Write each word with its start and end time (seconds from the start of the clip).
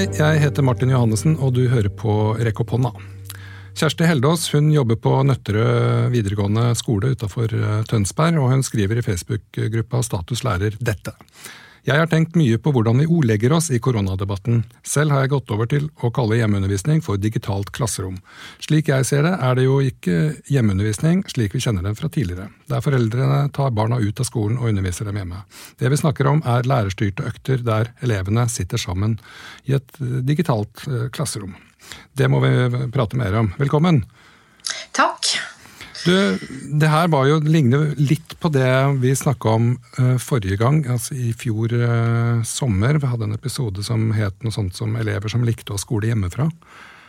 Hei, 0.00 0.06
jeg 0.16 0.38
heter 0.40 0.64
Martin 0.64 0.88
Johannessen, 0.88 1.34
og 1.44 1.50
du 1.58 1.66
hører 1.68 1.90
på 1.92 2.12
Rekk 2.40 2.62
opp 2.62 2.70
hånda. 2.72 2.88
Kjersti 3.76 4.06
Heldås 4.08 4.46
hun 4.54 4.70
jobber 4.72 4.96
på 4.96 5.10
Nøtterøy 5.28 6.06
videregående 6.14 6.70
skole 6.80 7.10
utafor 7.12 7.52
eh, 7.52 7.82
Tønsberg, 7.84 8.38
og 8.40 8.48
hun 8.48 8.64
skriver 8.64 8.96
i 8.96 9.04
Facebook-gruppa 9.04 10.00
Status 10.06 10.40
lærer 10.46 10.78
dette. 10.80 11.12
Jeg 11.86 11.96
har 11.96 12.10
tenkt 12.10 12.34
mye 12.36 12.58
på 12.60 12.72
hvordan 12.74 13.00
vi 13.00 13.06
ordlegger 13.08 13.54
oss 13.56 13.70
i 13.72 13.78
koronadebatten. 13.80 14.64
Selv 14.84 15.14
har 15.14 15.24
jeg 15.24 15.32
gått 15.32 15.52
over 15.54 15.68
til 15.70 15.86
å 16.04 16.10
kalle 16.12 16.36
hjemmeundervisning 16.36 17.00
for 17.04 17.20
digitalt 17.20 17.70
klasserom. 17.76 18.18
Slik 18.60 18.90
jeg 18.92 19.06
ser 19.08 19.24
det, 19.24 19.32
er 19.40 19.56
det 19.56 19.64
jo 19.64 19.78
ikke 19.84 20.18
hjemmeundervisning 20.52 21.22
slik 21.32 21.56
vi 21.56 21.62
kjenner 21.64 21.86
den 21.86 21.96
fra 21.96 22.10
tidligere, 22.12 22.50
der 22.68 22.84
foreldrene 22.84 23.46
tar 23.56 23.72
barna 23.76 23.96
ut 23.96 24.20
av 24.20 24.28
skolen 24.28 24.60
og 24.60 24.68
underviser 24.72 25.08
dem 25.08 25.22
hjemme. 25.22 25.40
Det 25.80 25.88
vi 25.88 26.00
snakker 26.02 26.28
om 26.28 26.42
er 26.44 26.68
lærerstyrte 26.68 27.24
økter 27.30 27.64
der 27.64 27.94
elevene 28.04 28.44
sitter 28.52 28.80
sammen 28.80 29.16
i 29.64 29.78
et 29.78 29.96
eh, 30.02 30.20
digitalt 30.26 30.84
eh, 30.84 31.08
klasserom. 31.14 31.56
Det 32.12 32.28
må 32.28 32.42
vi 32.44 32.52
prate 32.92 33.16
mer 33.16 33.40
om. 33.40 33.54
Velkommen! 33.58 34.04
Takk. 34.92 35.32
Du, 36.04 36.38
det 36.80 36.88
her 36.88 37.10
var 37.12 37.26
jo, 37.28 37.40
ligner 37.44 37.90
litt 38.00 38.36
på 38.40 38.50
det 38.52 38.70
vi 39.02 39.12
snakka 39.16 39.54
om 39.58 39.70
uh, 39.98 40.16
forrige 40.22 40.56
gang, 40.60 40.80
altså 40.88 41.16
i 41.18 41.34
fjor 41.36 41.74
uh, 41.76 42.40
sommer. 42.46 42.98
Vi 43.00 43.10
hadde 43.10 43.28
en 43.28 43.36
episode 43.36 43.84
som 43.86 44.10
het 44.16 44.36
noe 44.44 44.54
sånt 44.54 44.76
som 44.78 44.96
'Elever 44.96 45.32
som 45.32 45.44
likte 45.44 45.76
å 45.76 45.80
skole 45.80 46.08
hjemmefra'. 46.08 46.48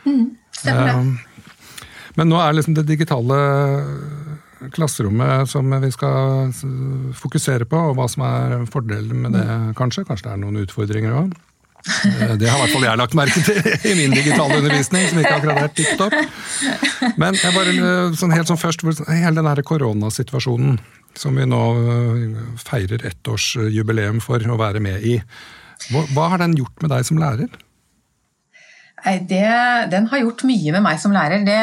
Mm, 0.05 0.25
stemmer 0.57 0.89
det. 0.89 0.95
Uh, 0.97 1.87
men 2.19 2.27
nå 2.27 2.41
er 2.43 2.57
liksom 2.57 2.75
det 2.75 2.89
digitale 2.89 3.37
klasserommet 4.75 5.49
som 5.49 5.71
vi 5.81 5.89
skal 5.91 6.51
fokusere 7.17 7.65
på, 7.65 7.79
og 7.91 7.95
hva 7.98 8.09
som 8.11 8.26
er 8.27 8.65
fordelen 8.70 9.23
med 9.23 9.33
det, 9.33 9.48
kanskje. 9.79 10.03
Kanskje 10.05 10.27
det 10.27 10.33
er 10.35 10.43
noen 10.43 10.61
utfordringer 10.65 11.15
òg. 11.23 11.31
Eh, 11.82 12.34
det 12.37 12.49
har 12.49 12.60
i 12.60 12.63
hvert 12.65 12.76
fall 12.76 12.85
jeg 12.85 12.99
lagt 13.01 13.18
merke 13.18 13.43
til 13.46 13.57
i 13.91 13.96
min 13.98 14.13
digitale 14.13 14.60
undervisning, 14.60 15.07
som 15.10 15.21
ikke 15.21 15.37
akkurat 15.40 15.63
er 15.63 15.74
tipp 15.77 15.96
topp. 15.99 16.18
Men 17.21 17.38
jeg 17.40 17.55
bare, 17.55 17.73
eh, 17.73 18.20
sånn 18.20 18.35
helt 18.35 18.51
sånn 18.51 18.62
først, 18.62 18.85
hele 19.10 19.41
den 19.41 19.63
koronasituasjonen 19.71 20.77
som 21.18 21.35
vi 21.35 21.48
nå 21.49 21.63
eh, 21.82 22.46
feirer 22.62 23.04
ettårsjubileum 23.12 24.21
for 24.23 24.43
å 24.43 24.62
være 24.62 24.84
med 24.84 25.04
i. 25.07 25.18
Hva, 25.90 26.05
hva 26.13 26.32
har 26.35 26.43
den 26.43 26.55
gjort 26.60 26.84
med 26.84 26.93
deg 26.93 27.07
som 27.07 27.20
lærer? 27.21 27.51
Det, 29.01 29.45
den 29.90 30.05
har 30.12 30.20
gjort 30.21 30.43
mye 30.45 30.73
med 30.76 30.84
meg 30.85 30.99
som 31.01 31.13
lærer, 31.16 31.41
det, 31.41 31.62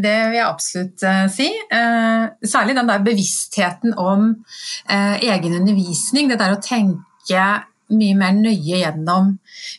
det 0.00 0.14
vil 0.30 0.38
jeg 0.38 0.46
absolutt 0.46 1.02
uh, 1.04 1.26
si. 1.28 1.50
Uh, 1.68 2.32
særlig 2.40 2.72
den 2.78 2.88
der 2.88 3.02
bevisstheten 3.04 3.92
om 4.00 4.30
uh, 4.88 5.16
egen 5.20 5.58
undervisning. 5.58 6.30
Det 6.30 6.38
der 6.40 6.56
å 6.56 6.62
tenke 6.64 7.42
mye 7.90 8.16
mer 8.18 8.34
nøye 8.36 8.80
gjennom 8.80 9.32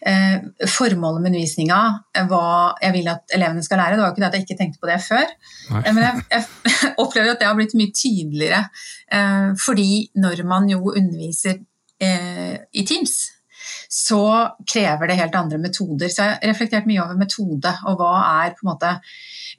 eh, 0.08 0.38
formålet 0.67 1.23
med 1.23 1.31
undervisninga, 1.31 1.81
hva 2.30 2.45
jeg 2.84 2.95
vil 2.98 3.12
at 3.12 3.36
elevene 3.38 3.66
skal 3.66 3.81
lære. 3.81 3.98
Det 3.98 4.04
var 4.04 4.12
jo 4.12 4.16
ikke 4.16 4.23
det 4.23 4.30
at 4.30 4.38
jeg 4.40 4.48
ikke 4.48 4.59
tenkte 4.62 4.81
på 4.81 4.92
det 4.92 5.00
før, 5.06 5.36
Nei. 5.72 5.84
men 5.90 6.02
jeg, 6.06 6.23
jeg, 6.36 6.94
opplever 7.04 7.34
at 7.34 7.44
det 7.44 7.50
har 7.50 7.59
blitt 7.59 7.78
mye 7.80 7.94
tydeligere. 7.95 8.64
Eh, 9.12 9.52
fordi 9.66 9.92
når 10.23 10.44
man 10.48 10.72
jo 10.72 10.82
underviser 10.92 11.62
eh, 12.02 12.58
i 12.73 12.88
Teams, 12.88 13.20
så 13.92 14.23
krever 14.67 15.09
det 15.09 15.20
helt 15.20 15.36
andre 15.36 15.59
metoder. 15.62 16.09
Så 16.09 16.23
jeg 16.23 16.34
har 16.34 16.52
reflektert 16.54 16.89
mye 16.89 17.04
over 17.04 17.20
metode, 17.20 17.73
og 17.88 18.00
hva 18.00 18.14
er 18.45 18.56
på 18.56 18.66
en 18.66 18.72
måte 18.72 18.94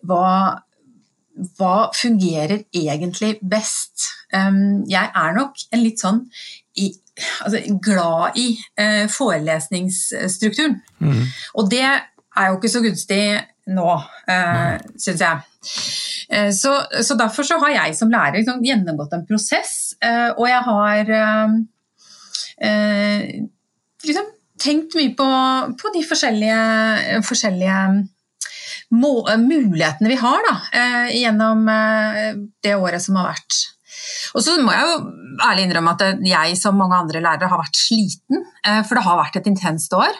hva, 0.08 0.26
hva 1.58 1.76
fungerer 1.96 2.64
egentlig 2.72 3.36
best? 3.42 4.08
Um, 4.32 4.82
jeg 4.88 5.12
er 5.12 5.36
nok 5.36 5.60
en 5.72 5.84
litt 5.84 6.00
sånn 6.00 6.24
i, 6.80 6.88
altså, 7.44 7.62
glad 7.84 8.38
i 8.40 8.48
eh, 8.80 9.06
forelesningsstrukturen. 9.12 10.80
Mm. 10.98 11.24
Og 11.60 11.70
det 11.70 11.84
er 11.84 12.48
jo 12.48 12.58
ikke 12.58 12.72
så 12.72 12.82
gunstig 12.84 13.24
nå, 13.72 13.88
eh, 14.30 14.76
syns 14.98 15.22
jeg. 15.22 15.42
Eh, 16.32 16.50
så, 16.56 16.74
så, 17.02 17.16
derfor 17.18 17.46
så 17.46 17.58
har 17.62 17.74
jeg 17.76 17.96
som 17.98 18.10
lærer 18.12 18.40
liksom, 18.40 18.62
gjennomgått 18.66 19.14
en 19.16 19.26
prosess, 19.28 19.94
eh, 20.02 20.30
og 20.34 20.46
jeg 20.48 20.62
har 20.68 21.12
eh, 21.18 21.58
eh, 22.68 23.28
liksom, 24.08 24.32
tenkt 24.62 24.96
mye 24.98 25.12
på, 25.18 25.28
på 25.78 25.92
de 25.94 26.02
forskjellige, 26.06 27.22
forskjellige 27.26 27.78
må, 28.92 29.14
mulighetene 29.40 30.10
vi 30.10 30.18
har 30.20 30.42
da, 30.44 30.52
gjennom 31.08 31.64
det 32.62 32.74
året 32.76 33.02
som 33.02 33.16
har 33.18 33.30
vært. 33.32 33.56
Og 34.36 34.44
så 34.44 34.56
må 34.60 34.72
jeg 34.74 34.88
jo 34.88 34.96
ærlig 35.48 35.66
innrømme 35.66 35.94
at 35.96 36.24
jeg 36.26 36.56
som 36.60 36.78
mange 36.78 36.98
andre 36.98 37.22
lærere 37.24 37.50
har 37.50 37.60
vært 37.60 37.78
sliten, 37.78 38.44
eh, 38.66 38.82
for 38.86 38.98
det 38.98 39.04
har 39.06 39.20
vært 39.20 39.38
et 39.40 39.50
intenst 39.50 39.94
år. 39.96 40.12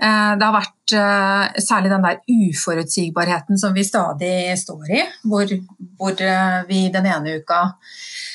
Eh, 0.00 0.32
det 0.38 0.46
har 0.46 0.56
vært 0.56 0.96
eh, 0.98 1.62
særlig 1.64 1.92
den 1.92 2.06
der 2.06 2.20
uforutsigbarheten 2.30 3.60
som 3.60 3.76
vi 3.76 3.86
stadig 3.86 4.34
står 4.60 4.90
i, 4.90 5.04
hvor, 5.24 5.54
hvor 6.00 6.26
vi 6.68 6.86
den 6.94 7.10
ene 7.10 7.38
uka 7.40 7.62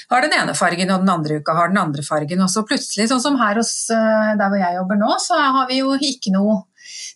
har 0.10 0.26
den 0.26 0.34
ene 0.34 0.56
fargen, 0.58 0.90
og 0.90 1.04
den 1.04 1.12
andre 1.14 1.38
uka 1.38 1.54
har 1.54 1.70
den 1.70 1.78
andre 1.78 2.02
fargen. 2.06 2.42
Og 2.42 2.50
så 2.50 2.64
plutselig, 2.66 3.10
sånn 3.12 3.22
som 3.22 3.38
her 3.42 3.60
hos 3.62 3.74
der 3.92 4.42
hvor 4.42 4.58
jeg 4.58 4.80
jobber 4.80 4.98
nå, 4.98 5.12
så 5.22 5.38
har 5.38 5.70
vi 5.70 5.84
jo 5.84 5.94
ikke 5.94 6.34
noe 6.34 6.64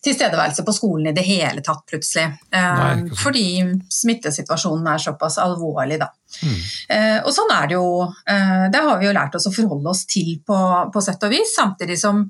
tilstedeværelse 0.04 0.64
på 0.66 0.74
skolen 0.76 1.10
i 1.10 1.14
det 1.16 1.24
hele 1.26 1.62
tatt, 1.64 1.84
plutselig. 1.88 2.26
Nei, 2.54 3.16
fordi 3.18 3.46
smittesituasjonen 3.92 4.90
er 4.92 5.02
såpass 5.02 5.38
alvorlig, 5.42 5.98
da. 6.02 6.10
Mm. 6.42 6.58
Eh, 6.96 7.18
og 7.22 7.30
sånn 7.34 7.52
er 7.54 7.68
det 7.70 7.76
jo. 7.76 7.86
Eh, 8.30 8.66
det 8.72 8.82
har 8.86 8.98
vi 9.00 9.08
jo 9.08 9.14
lært 9.16 9.36
oss 9.38 9.48
å 9.48 9.54
forholde 9.54 9.92
oss 9.92 10.04
til 10.10 10.34
på, 10.46 10.58
på 10.92 11.04
sett 11.04 11.24
og 11.26 11.34
vis, 11.34 11.54
samtidig 11.56 11.98
som 12.00 12.24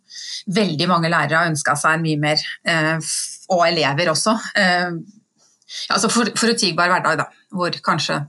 veldig 0.54 0.90
mange 0.90 1.12
lærere 1.12 1.40
har 1.40 1.52
ønska 1.52 1.76
seg 1.80 1.98
en 1.98 2.06
mye 2.06 2.20
mer, 2.20 2.46
eh, 2.68 3.12
og 3.54 3.66
elever 3.66 4.08
også, 4.08 4.32
altså 5.92 6.08
for, 6.08 6.30
forutsigbar 6.38 6.88
hverdag, 6.88 7.18
da, 7.20 7.26
hvor 7.52 7.76
kanskje 7.84 8.22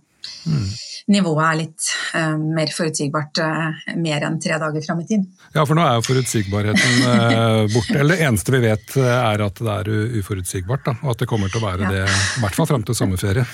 mm 0.49 0.65
nivået 1.11 1.43
er 1.45 1.57
litt 1.59 1.87
uh, 2.15 2.33
mer 2.39 2.71
forutsigbart 2.73 3.41
uh, 3.43 3.89
mer 4.01 4.25
enn 4.25 4.39
tre 4.41 4.57
dager 4.61 4.81
fram 4.85 5.03
i 5.03 5.07
tid. 5.09 5.25
Ja, 5.53 5.61
for 5.61 5.77
nå 5.77 5.83
er 5.85 5.99
jo 5.99 6.05
forutsigbarheten 6.07 6.95
uh, 7.05 7.65
borte. 7.73 7.97
Eller 7.99 8.17
det 8.17 8.25
eneste 8.25 8.55
vi 8.55 8.61
vet 8.63 8.95
er 8.97 9.43
at 9.45 9.61
det 9.61 9.75
er 9.75 9.91
uforutsigbart. 10.21 10.85
Da, 10.87 10.95
og 11.03 11.13
at 11.13 11.21
det 11.21 11.29
kommer 11.29 11.51
til 11.53 11.61
å 11.61 11.67
være 11.67 11.85
ja. 11.85 11.91
det 11.93 12.03
i 12.09 12.43
hvert 12.43 12.57
fall 12.57 12.69
fram 12.69 12.85
til 12.87 12.97
sommerferie. 12.97 13.45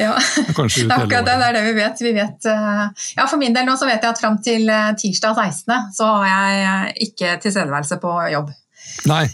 ja, 0.00 0.16
Kanskje 0.58 0.86
ut 0.86 0.94
hele 0.96 1.06
året. 1.06 1.30
Det 1.30 1.36
er 1.36 1.58
det 1.58 1.66
vi 1.68 1.76
vet. 1.78 2.02
Vi 2.10 2.14
vet 2.16 2.50
ja, 2.50 3.26
For 3.26 3.38
min 3.40 3.54
del 3.54 3.68
nå 3.68 3.76
så 3.78 3.88
vet 3.88 4.02
jeg 4.02 4.10
at 4.10 4.22
fram 4.22 4.40
til 4.42 4.66
tirsdag 4.98 5.38
16. 5.38 5.94
så 5.94 6.10
har 6.24 6.56
jeg 6.56 7.10
ikke 7.10 7.36
tilstedeværelse 7.44 8.00
på 8.02 8.16
jobb. 8.34 8.50
Nei, 9.10 9.24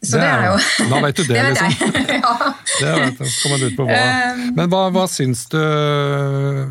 så 0.00 0.16
det, 0.16 0.24
er, 0.24 0.40
det 0.40 0.46
er 0.46 0.52
jo 0.52 0.86
Da 0.88 1.00
vet 1.04 1.18
du 1.18 1.22
det, 1.28 1.34
det 1.34 1.42
liksom. 1.50 1.72
ja. 2.22 2.36
Det 2.80 2.94
vet 2.94 3.20
jeg. 3.20 3.34
Kommer 3.42 3.64
ut 3.66 3.76
på 3.76 3.88
hva. 3.88 3.98
Um, 3.98 4.46
Men 4.56 4.70
hva, 4.72 4.84
hva 4.94 5.04
syns 5.12 5.44
du 5.52 5.60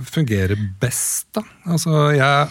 fungerer 0.10 0.58
best, 0.82 1.30
da? 1.38 1.46
Altså, 1.70 2.10
jeg 2.18 2.50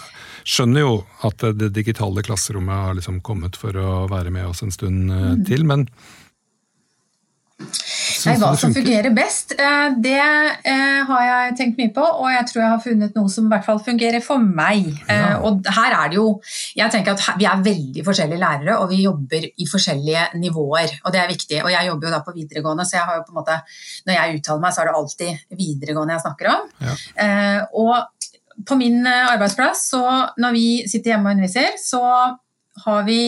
skjønner 0.48 0.84
jo 0.84 0.92
at 1.26 1.42
det 1.58 1.72
digitale 1.76 2.22
klasserommet 2.24 2.86
har 2.86 2.96
liksom 2.96 3.18
kommet 3.26 3.58
for 3.58 3.76
å 3.76 4.06
være 4.08 4.32
med 4.32 4.48
oss 4.48 4.62
en 4.64 4.72
stund 4.72 5.10
eh, 5.12 5.26
mm. 5.34 5.42
til, 5.48 5.66
men 5.68 5.84
Nei, 7.58 8.34
hva 8.38 8.50
som 8.58 8.72
fungerer 8.74 9.10
best, 9.14 9.52
eh, 9.58 9.88
det 10.02 10.19
eh, 10.19 11.00
har 11.08 11.22
jeg 11.26 11.56
tenkt 11.58 11.80
mye 11.80 11.91
på. 11.94 12.02
Og 12.02 12.30
jeg 12.30 12.46
tror 12.48 12.62
jeg 12.62 12.70
har 12.72 12.82
funnet 12.84 13.19
noe 13.19 13.32
som 13.32 13.48
i 13.48 13.52
hvert 13.52 13.66
fall 13.66 13.80
fungerer 13.82 14.22
for 14.24 14.42
meg. 14.42 14.86
Ja. 15.08 15.16
Eh, 15.16 15.46
og 15.46 15.66
her 15.78 15.96
er 15.96 16.12
det 16.12 16.19
jo 16.20 16.28
Jeg 16.78 16.92
tenker 16.94 17.16
at 17.16 17.38
vi 17.41 17.48
er 17.48 17.64
veldig 17.64 18.04
forskjellige 18.06 18.41
lærere, 18.41 18.78
og 18.78 18.92
vi 18.92 19.02
jobber 19.02 19.48
i 19.48 19.69
forskjellige 19.70 20.28
nivåer. 20.38 20.98
Og 21.04 21.14
det 21.14 21.22
er 21.22 21.32
viktig. 21.32 21.60
Og 21.64 21.72
jeg 21.74 21.91
jobber 21.91 22.08
jo 22.08 22.14
da 22.14 22.22
på 22.26 22.36
videregående, 22.36 22.86
så 22.86 22.98
jeg 22.98 23.08
har 23.10 23.19
jo 23.19 23.26
på 23.26 23.34
en 23.34 23.41
måte 23.41 23.60
Når 24.06 24.14
jeg 24.14 24.38
uttaler 24.38 24.62
meg, 24.62 24.75
så 24.75 24.80
er 24.80 24.88
det 24.88 24.98
alltid 25.00 25.58
videregående 25.58 26.14
jeg 26.14 26.26
snakker 26.26 26.52
om. 26.54 26.69
Ja. 26.86 26.96
Og 27.78 28.64
på 28.66 28.78
min 28.78 29.06
arbeidsplass, 29.06 29.84
så 29.93 30.02
når 30.38 30.55
vi 30.55 30.66
sitter 30.90 31.14
hjemme 31.14 31.31
og 31.31 31.38
underviser, 31.38 31.78
så 31.82 32.02
har 32.84 33.06
vi 33.06 33.20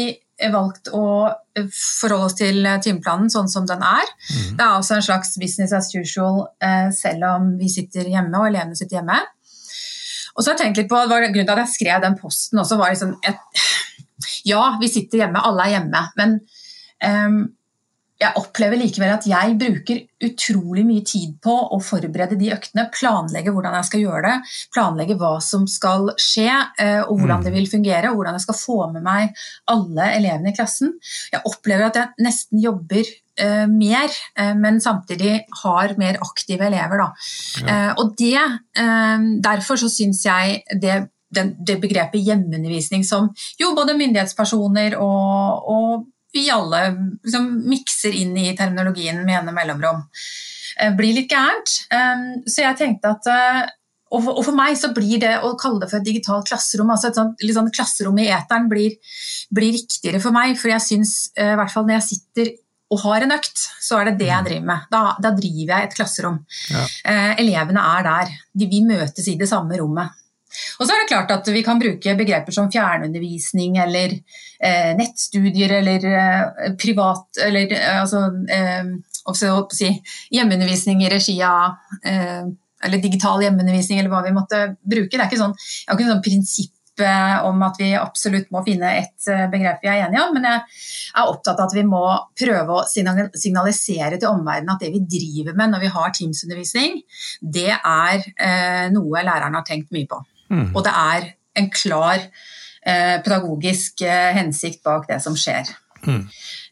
valgt 0.53 0.89
å 0.97 1.05
forholde 1.75 2.29
oss 2.29 2.39
til 2.39 2.65
eh, 2.65 2.79
timeplanen 2.83 3.31
sånn 3.33 3.51
som 3.51 3.67
den 3.69 3.83
er. 3.85 4.09
Mm. 4.31 4.57
Det 4.57 4.65
er 4.65 4.71
altså 4.71 4.97
en 4.97 5.05
slags 5.05 5.35
business 5.41 5.75
as 5.77 5.91
usual 5.95 6.47
eh, 6.63 6.89
selv 6.97 7.27
om 7.29 7.53
vi 7.61 7.71
sitter 7.73 8.09
hjemme 8.09 8.41
og 8.41 8.49
elevene 8.49 8.79
sitter 8.79 9.01
hjemme. 9.01 9.19
Og 10.35 10.43
så 10.43 10.51
har 10.51 10.57
jeg 10.57 10.63
tenkt 10.65 10.83
litt 10.83 10.91
på, 10.91 10.99
det 11.01 11.11
var 11.11 11.27
Grunnen 11.27 11.49
til 11.49 11.57
at 11.57 11.65
jeg 11.65 11.75
skrev 11.75 12.05
den 12.05 12.19
posten 12.21 12.63
også, 12.63 12.79
var 12.81 12.95
liksom 12.95 13.17
et, 13.27 13.65
Ja, 14.47 14.77
vi 14.81 14.89
sitter 14.89 15.25
hjemme, 15.25 15.43
alle 15.45 15.67
er 15.67 15.75
hjemme, 15.75 16.01
men 16.17 16.37
um, 17.05 17.41
jeg 18.20 18.37
opplever 18.37 18.76
likevel 18.76 19.14
at 19.14 19.26
jeg 19.28 19.55
bruker 19.61 20.00
utrolig 20.26 20.82
mye 20.84 21.05
tid 21.08 21.32
på 21.40 21.55
å 21.72 21.78
forberede 21.81 22.37
de 22.40 22.50
øktene, 22.52 22.88
planlegge 22.93 23.55
hvordan 23.55 23.76
jeg 23.78 23.88
skal 23.88 24.02
gjøre 24.05 24.22
det, 24.26 24.34
planlegge 24.75 25.17
hva 25.20 25.32
som 25.44 25.64
skal 25.70 26.11
skje, 26.20 26.50
eh, 26.50 27.00
og 27.06 27.14
hvordan 27.17 27.40
mm. 27.40 27.46
det 27.46 27.55
vil 27.55 27.70
fungere, 27.70 28.11
og 28.11 28.20
hvordan 28.20 28.37
jeg 28.37 28.44
skal 28.44 28.58
få 28.61 28.78
med 28.93 29.06
meg 29.06 29.40
alle 29.72 30.11
elevene 30.19 30.52
i 30.52 30.56
klassen. 30.58 30.93
Jeg 31.32 31.44
opplever 31.49 31.88
at 31.88 32.00
jeg 32.00 32.26
nesten 32.26 32.61
jobber 32.61 33.08
uh, 33.08 33.64
mer, 33.72 34.12
uh, 34.37 34.52
men 34.58 34.82
samtidig 34.84 35.38
har 35.62 35.96
mer 36.00 36.20
aktive 36.20 36.69
elever. 36.69 37.00
Ja. 37.00 37.08
Uh, 37.64 37.90
og 38.02 38.14
det, 38.20 38.37
derfor 39.40 39.81
så 39.81 39.88
syns 39.93 40.26
jeg 40.28 40.61
det 40.82 41.06
den, 41.31 41.52
det 41.62 41.78
begrepet 41.81 42.25
hjemmeundervisning 42.26 43.05
som 43.06 43.28
jo 43.61 43.70
både 43.76 43.94
myndighetspersoner 43.99 44.96
og, 44.99 45.69
og 45.70 46.08
vi 46.35 46.47
alle 46.53 46.85
liksom, 47.25 47.50
mikser 47.71 48.15
inn 48.17 48.37
i 48.38 48.53
terminologien 48.59 49.21
med 49.25 49.41
ene 49.41 49.55
mellomrom. 49.56 50.06
Eh, 50.79 50.94
blir 50.97 51.17
litt 51.17 51.31
gærent. 51.32 51.77
Så 52.47 52.65
jeg 52.65 52.79
tenkte 52.79 53.15
at 53.17 53.31
og 54.11 54.25
for, 54.25 54.41
og 54.41 54.43
for, 54.43 54.56
meg 54.59 54.75
så 54.75 54.88
blir 54.94 55.21
det 55.23 55.37
å 55.47 55.53
kalle 55.59 55.85
det 55.85 55.88
for 55.93 56.00
et 56.00 56.06
digitalt 56.06 56.49
klasserom, 56.49 56.88
altså 56.91 57.12
et 57.12 57.19
sånt, 57.19 57.44
sånn 57.55 57.69
klasserom 57.71 58.17
i 58.19 58.27
eteren, 58.35 58.67
blir, 58.71 58.97
blir, 59.55 59.77
riktigere 59.77 60.19
for 60.23 60.35
meg. 60.35 60.56
For 60.59 60.73
jeg 60.73 60.82
syns, 60.82 61.12
i 61.38 61.53
hvert 61.61 61.71
fall 61.71 61.87
når 61.87 62.00
jeg 62.00 62.06
sitter 62.09 62.50
og 62.91 63.03
har 63.05 63.23
en 63.23 63.37
økt, 63.37 63.61
så 63.79 64.00
er 64.00 64.11
det 64.11 64.17
det 64.19 64.31
jeg 64.32 64.43
mm. 64.43 64.49
driver 64.49 64.67
med. 64.73 64.87
Da, 64.91 65.03
da 65.23 65.31
driver 65.37 65.73
jeg 65.77 65.87
et 65.87 65.94
klasserom. 65.94 66.41
Ja. 66.73 66.87
Eh, 67.12 67.29
elevene 67.44 67.85
er 67.93 68.06
der. 68.09 68.32
De, 68.50 68.67
vi 68.71 68.81
møtes 68.87 69.31
i 69.31 69.37
det 69.38 69.47
samme 69.50 69.79
rommet. 69.79 70.17
Og 70.79 70.87
så 70.87 70.94
er 70.94 71.02
det 71.02 71.11
klart 71.11 71.35
at 71.35 71.50
Vi 71.50 71.62
kan 71.67 71.81
bruke 71.81 72.17
begreper 72.19 72.55
som 72.55 72.70
fjernundervisning 72.73 73.79
eller 73.85 74.17
eh, 74.17 74.91
nettstudier 74.99 75.76
eller 75.81 76.08
eh, 76.11 76.75
privat 76.81 77.41
eller 77.47 77.76
eh, 77.76 78.00
altså, 78.00 78.25
eh, 78.50 79.70
si, 79.76 79.93
hjemmeundervisning 80.35 81.05
i 81.05 81.12
regi 81.12 81.38
av 81.47 81.79
eh, 82.05 82.50
eller 82.85 83.02
digital 83.02 83.43
hjemmeundervisning 83.44 84.00
eller 84.00 84.12
hva 84.12 84.25
vi 84.25 84.37
måtte 84.37 84.61
bruke. 84.81 85.12
Det 85.12 85.20
er 85.20 85.29
ikke 85.29 85.43
sånn, 85.43 85.56
jeg 85.56 85.91
har 85.91 85.99
ikke 85.99 86.12
sånn 86.14 86.29
prinsipp 86.29 86.76
om 87.00 87.62
at 87.64 87.79
vi 87.81 87.94
absolutt 87.96 88.50
må 88.53 88.61
finne 88.67 88.91
et 88.99 89.29
eh, 89.32 89.46
begrep 89.49 89.79
vi 89.81 89.88
er 89.88 90.03
enige 90.05 90.20
om, 90.20 90.35
men 90.37 90.44
jeg 90.44 90.58
er 91.14 91.31
opptatt 91.31 91.62
av 91.62 91.70
at 91.70 91.76
vi 91.76 91.85
må 91.88 92.03
prøve 92.37 92.76
å 92.76 92.82
signalisere 92.91 94.19
til 94.19 94.29
omverdenen 94.29 94.75
at 94.75 94.85
det 94.85 94.91
vi 94.93 95.00
driver 95.08 95.56
med 95.56 95.73
når 95.73 95.87
vi 95.87 95.93
har 95.94 96.12
Teams-undervisning, 96.19 97.00
det 97.41 97.70
er 97.73 98.91
noe 98.93 99.25
læreren 99.25 99.56
har 99.56 99.64
tenkt 99.64 99.88
mye 99.96 100.11
på. 100.11 100.20
Mm. 100.50 100.75
Og 100.75 100.85
det 100.85 100.93
er 100.93 101.29
en 101.61 101.70
klar 101.73 102.19
eh, 102.19 103.23
pedagogisk 103.25 104.02
eh, 104.06 104.32
hensikt 104.37 104.82
bak 104.87 105.08
det 105.11 105.20
som 105.23 105.37
skjer. 105.38 105.70
Mm. 106.06 106.25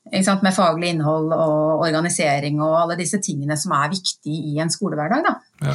Med 0.08 0.54
faglig 0.56 0.94
innhold 0.94 1.34
og 1.36 1.82
organisering 1.84 2.62
og 2.64 2.78
alle 2.80 2.96
disse 2.96 3.18
tingene 3.20 3.58
som 3.60 3.74
er 3.76 3.90
viktige 3.92 4.54
i 4.54 4.60
en 4.62 4.72
skolehverdag. 4.72 5.26
Ja. 5.60 5.74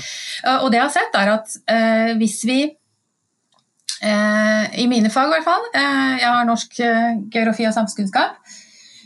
Og 0.64 0.72
det 0.74 0.80
jeg 0.80 0.88
har 0.88 0.96
sett, 0.96 1.18
er 1.20 1.34
at 1.36 1.54
eh, 1.70 2.16
hvis 2.18 2.40
vi 2.50 2.58
eh, 2.66 4.64
I 4.82 4.88
mine 4.90 5.14
fag, 5.14 5.30
i 5.30 5.36
hvert 5.36 5.48
fall, 5.48 5.70
eh, 5.78 6.16
jeg 6.24 6.30
har 6.32 6.50
norsk 6.50 6.82
eh, 6.82 7.12
geografi 7.30 7.70
og 7.70 7.78
samfunnskunnskap, 7.78 8.58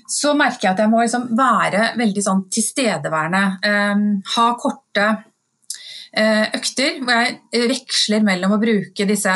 så 0.08 0.32
merker 0.40 0.70
jeg 0.70 0.78
at 0.78 0.86
jeg 0.86 0.94
må 0.94 1.04
liksom 1.04 1.28
være 1.36 1.90
veldig 2.00 2.24
sånn 2.24 2.46
tilstedeværende. 2.48 3.44
Eh, 3.68 4.06
ha 4.38 4.48
korte 4.62 5.10
Eh, 5.10 5.27
økter 6.58 7.02
hvor 7.02 7.14
jeg 7.18 7.68
veksler 7.72 8.24
mellom 8.26 8.56
å 8.56 8.62
bruke 8.62 9.08
disse 9.10 9.34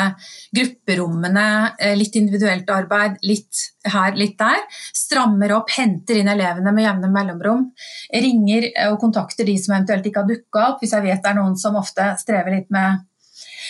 grupperommene, 0.54 1.46
eh, 1.78 1.94
litt 1.98 2.16
individuelt 2.18 2.68
arbeid, 2.72 3.18
litt 3.28 3.62
her, 3.84 4.16
litt 4.16 4.38
der. 4.40 4.60
Strammer 4.96 5.56
opp, 5.58 5.70
henter 5.76 6.20
inn 6.20 6.32
elevene 6.32 6.72
med 6.74 6.86
jevne 6.86 7.12
mellomrom. 7.12 7.70
Ringer 8.12 8.70
og 8.88 8.98
kontakter 9.02 9.48
de 9.48 9.56
som 9.60 9.76
eventuelt 9.76 10.06
ikke 10.06 10.24
har 10.24 10.30
dukka 10.30 10.66
opp, 10.70 10.82
hvis 10.82 10.94
jeg 10.96 11.06
vet 11.06 11.22
det 11.22 11.32
er 11.32 11.40
noen 11.40 11.56
som 11.58 11.78
ofte 11.80 12.12
strever 12.22 12.58
litt 12.58 12.70
med 12.70 13.08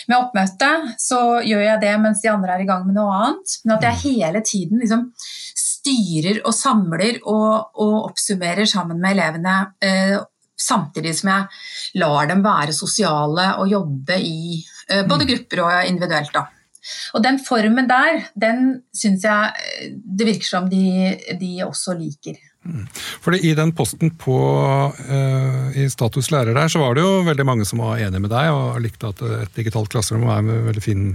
med 0.09 0.17
oppmøte, 0.17 0.69
så 0.99 1.19
gjør 1.45 1.61
jeg 1.63 1.81
det 1.83 1.93
mens 2.01 2.19
de 2.23 2.31
andre 2.31 2.57
er 2.57 2.63
i 2.63 2.67
gang 2.67 2.83
med 2.87 2.97
noe 2.97 3.13
annet. 3.15 3.55
Men 3.63 3.77
at 3.77 3.87
jeg 3.87 4.01
hele 4.17 4.41
tiden 4.43 4.81
liksom 4.81 5.05
styrer 5.55 6.41
og 6.43 6.55
samler 6.55 7.19
og, 7.21 7.73
og 7.79 7.95
oppsummerer 8.09 8.67
sammen 8.69 9.01
med 9.03 9.17
elevene 9.17 9.55
eh, 9.83 10.17
samtidig 10.63 11.15
som 11.17 11.31
jeg 11.33 12.01
lar 12.01 12.29
dem 12.31 12.43
være 12.45 12.75
sosiale 12.75 13.53
og 13.61 13.71
jobbe 13.71 14.19
i 14.19 14.59
uh, 14.91 15.03
både 15.09 15.25
mm. 15.25 15.29
grupper 15.33 15.63
og 15.65 15.89
individuelt. 15.89 16.33
Da. 16.35 16.47
Og 17.15 17.23
den 17.23 17.39
formen 17.43 17.87
der, 17.89 18.25
den 18.39 18.65
syns 18.95 19.23
jeg 19.23 19.53
eh, 19.53 19.93
det 19.93 20.27
virker 20.27 20.49
som 20.49 20.65
de, 20.71 21.13
de 21.39 21.53
også 21.65 21.95
liker. 21.99 22.39
Mm. 22.63 22.87
Fordi 23.23 23.41
I 23.49 23.53
den 23.59 23.73
posten 23.75 24.13
på, 24.19 24.39
uh, 24.95 25.69
i 25.75 25.87
Status 25.91 26.31
lærer 26.31 26.55
der, 26.55 26.71
så 26.71 26.79
var 26.79 26.95
det 26.95 27.03
jo 27.03 27.23
veldig 27.27 27.45
mange 27.47 27.67
som 27.67 27.83
var 27.83 27.99
enige 27.99 28.23
med 28.23 28.31
deg 28.31 28.51
og 28.55 28.81
likte 28.83 29.11
at 29.11 29.23
et 29.43 29.55
digitalt 29.59 29.91
klasserom 29.91 30.27
var 30.27 30.43
en 30.43 30.67
veldig 30.69 30.83
fin 30.83 31.07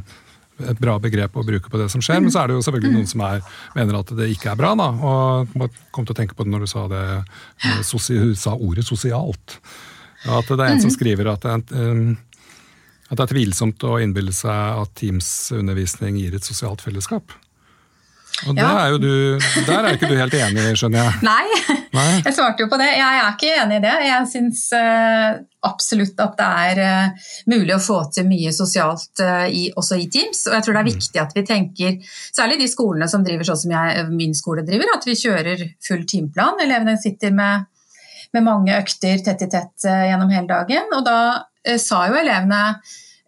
et 0.67 0.81
bra 0.81 0.97
begrep 1.03 1.37
å 1.39 1.45
bruke 1.47 1.71
på 1.71 1.81
det 1.81 1.89
som 1.93 2.03
skjer, 2.05 2.23
men 2.25 2.33
så 2.35 2.43
er 2.43 2.51
det 2.51 2.59
jo 2.59 2.65
selvfølgelig 2.67 2.95
noen 2.97 3.11
som 3.11 3.25
er, 3.29 3.43
mener 3.77 4.01
at 4.01 4.15
det 4.19 4.31
ikke 4.35 4.53
er 4.53 4.61
bra. 4.61 4.75
da, 4.79 4.89
og 4.91 5.69
kom 5.95 6.09
til 6.09 6.17
å 6.17 6.19
tenke 6.19 6.39
på 6.39 6.47
det 6.47 6.55
når 6.55 6.67
du 6.67 6.71
sa, 6.71 6.87
det, 6.91 7.03
du 7.63 8.35
sa 8.39 8.57
ordet 8.57 8.87
sosialt. 8.89 9.59
At 10.27 10.51
det 10.51 10.59
er 10.59 10.73
en 10.73 10.83
som 10.83 10.91
skriver 10.93 11.31
at 11.31 11.45
det 11.47 11.53
er, 11.55 12.17
at 13.09 13.17
det 13.17 13.25
er 13.25 13.31
tvilsomt 13.31 13.85
å 13.89 13.99
innbille 14.03 14.35
seg 14.37 14.83
at 14.83 14.97
Teams-undervisning 14.99 16.19
gir 16.21 16.35
et 16.37 16.45
sosialt 16.45 16.83
fellesskap. 16.85 17.33
Og 18.47 18.59
ja. 18.59 18.69
er 18.87 18.97
du, 19.03 19.11
Der 19.67 19.83
er 19.83 19.97
ikke 19.97 20.11
du 20.11 20.17
helt 20.19 20.35
enig, 20.39 20.65
skjønner 20.79 21.09
jeg? 21.09 21.23
Nei, 21.27 21.79
Nei, 21.97 22.09
jeg 22.23 22.35
svarte 22.37 22.63
jo 22.63 22.69
på 22.71 22.79
det. 22.81 22.89
Jeg 22.95 23.21
er 23.23 23.31
ikke 23.33 23.55
enig 23.65 23.79
i 23.81 23.83
det. 23.83 23.95
Jeg 24.07 24.29
syns 24.31 24.61
uh, 24.77 25.41
absolutt 25.67 26.21
at 26.23 26.37
det 26.39 26.51
er 26.67 26.81
uh, 26.85 27.33
mulig 27.51 27.75
å 27.75 27.81
få 27.83 27.99
til 28.15 28.29
mye 28.29 28.53
sosialt 28.55 29.25
uh, 29.25 29.49
i, 29.49 29.69
også 29.75 29.99
i 29.99 30.07
Teams. 30.13 30.45
Og 30.51 30.55
jeg 30.57 30.67
tror 30.67 30.77
det 30.77 30.83
er 30.83 30.89
mm. 30.89 30.93
viktig 30.93 31.23
at 31.25 31.35
vi 31.35 31.45
tenker, 31.49 32.15
særlig 32.37 32.61
de 32.63 32.71
skolene 32.71 33.11
som 33.11 33.27
driver 33.27 33.49
sånn 33.49 33.63
som 33.65 33.75
jeg, 33.75 34.07
min 34.13 34.37
skole 34.39 34.67
driver, 34.69 34.95
at 34.95 35.09
vi 35.09 35.19
kjører 35.19 35.67
full 35.89 36.07
timeplan. 36.09 36.63
Elevene 36.63 36.95
sitter 37.01 37.35
med, 37.35 37.67
med 38.37 38.47
mange 38.47 38.79
økter 38.79 39.25
tett 39.25 39.45
i 39.49 39.51
tett 39.51 39.89
gjennom 39.89 40.31
hele 40.31 40.49
dagen. 40.51 40.93
Og 40.95 41.05
da 41.09 41.19
sa 41.81 42.07
jo 42.09 42.21
elevene 42.21 42.63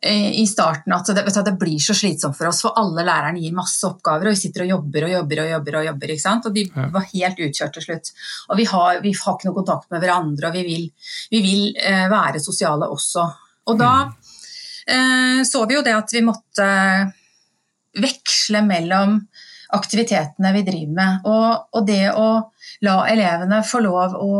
i 0.02 0.46
starten 0.48 0.94
at 0.96 1.10
det, 1.12 1.26
du, 1.26 1.40
det, 1.44 1.52
blir 1.60 1.80
så 1.82 1.92
slitsomt 1.92 2.36
for 2.38 2.48
oss, 2.48 2.62
for 2.64 2.76
alle 2.80 3.02
lærerne 3.04 3.40
gir 3.42 3.52
masse 3.52 3.84
oppgaver, 3.84 4.30
og 4.30 4.32
vi 4.32 4.40
sitter 4.40 4.64
og 4.64 4.70
jobber 4.70 5.04
og 5.04 5.12
jobber 5.12 5.42
og 5.42 5.50
jobber. 5.50 5.76
Og 5.80 5.86
jobber, 5.90 6.12
ikke 6.14 6.22
sant? 6.22 6.46
Og 6.48 6.54
de 6.56 6.64
var 6.94 7.08
helt 7.10 7.42
utkjørt 7.44 7.76
til 7.76 7.84
slutt. 7.84 8.12
Og 8.48 8.56
vi 8.56 8.64
har, 8.70 9.02
vi 9.04 9.12
har, 9.12 9.36
ikke 9.36 9.50
noe 9.50 9.58
kontakt 9.58 9.90
med 9.92 10.00
hverandre, 10.00 10.48
og 10.48 10.56
vi 10.56 10.62
vil, 10.64 10.86
vi 11.34 11.42
vil 11.44 11.66
eh, 11.76 12.06
være 12.12 12.40
sosiale 12.40 12.88
også. 12.88 13.26
Og 13.68 13.80
da 13.80 13.90
mm. 14.06 14.14
eh, 14.94 15.42
så 15.48 15.66
vi 15.68 15.76
jo 15.76 15.84
det 15.84 15.96
at 15.98 16.14
vi 16.16 16.24
måtte 16.24 16.68
veksle 18.00 18.62
mellom 18.64 19.18
aktivitetene 19.76 20.54
vi 20.56 20.64
driver 20.66 20.96
med, 20.96 21.28
og, 21.28 21.76
og 21.76 21.84
det 21.86 22.06
å 22.16 22.30
la 22.88 22.96
elevene 23.12 23.60
få 23.68 23.82
lov 23.84 24.16
å 24.16 24.32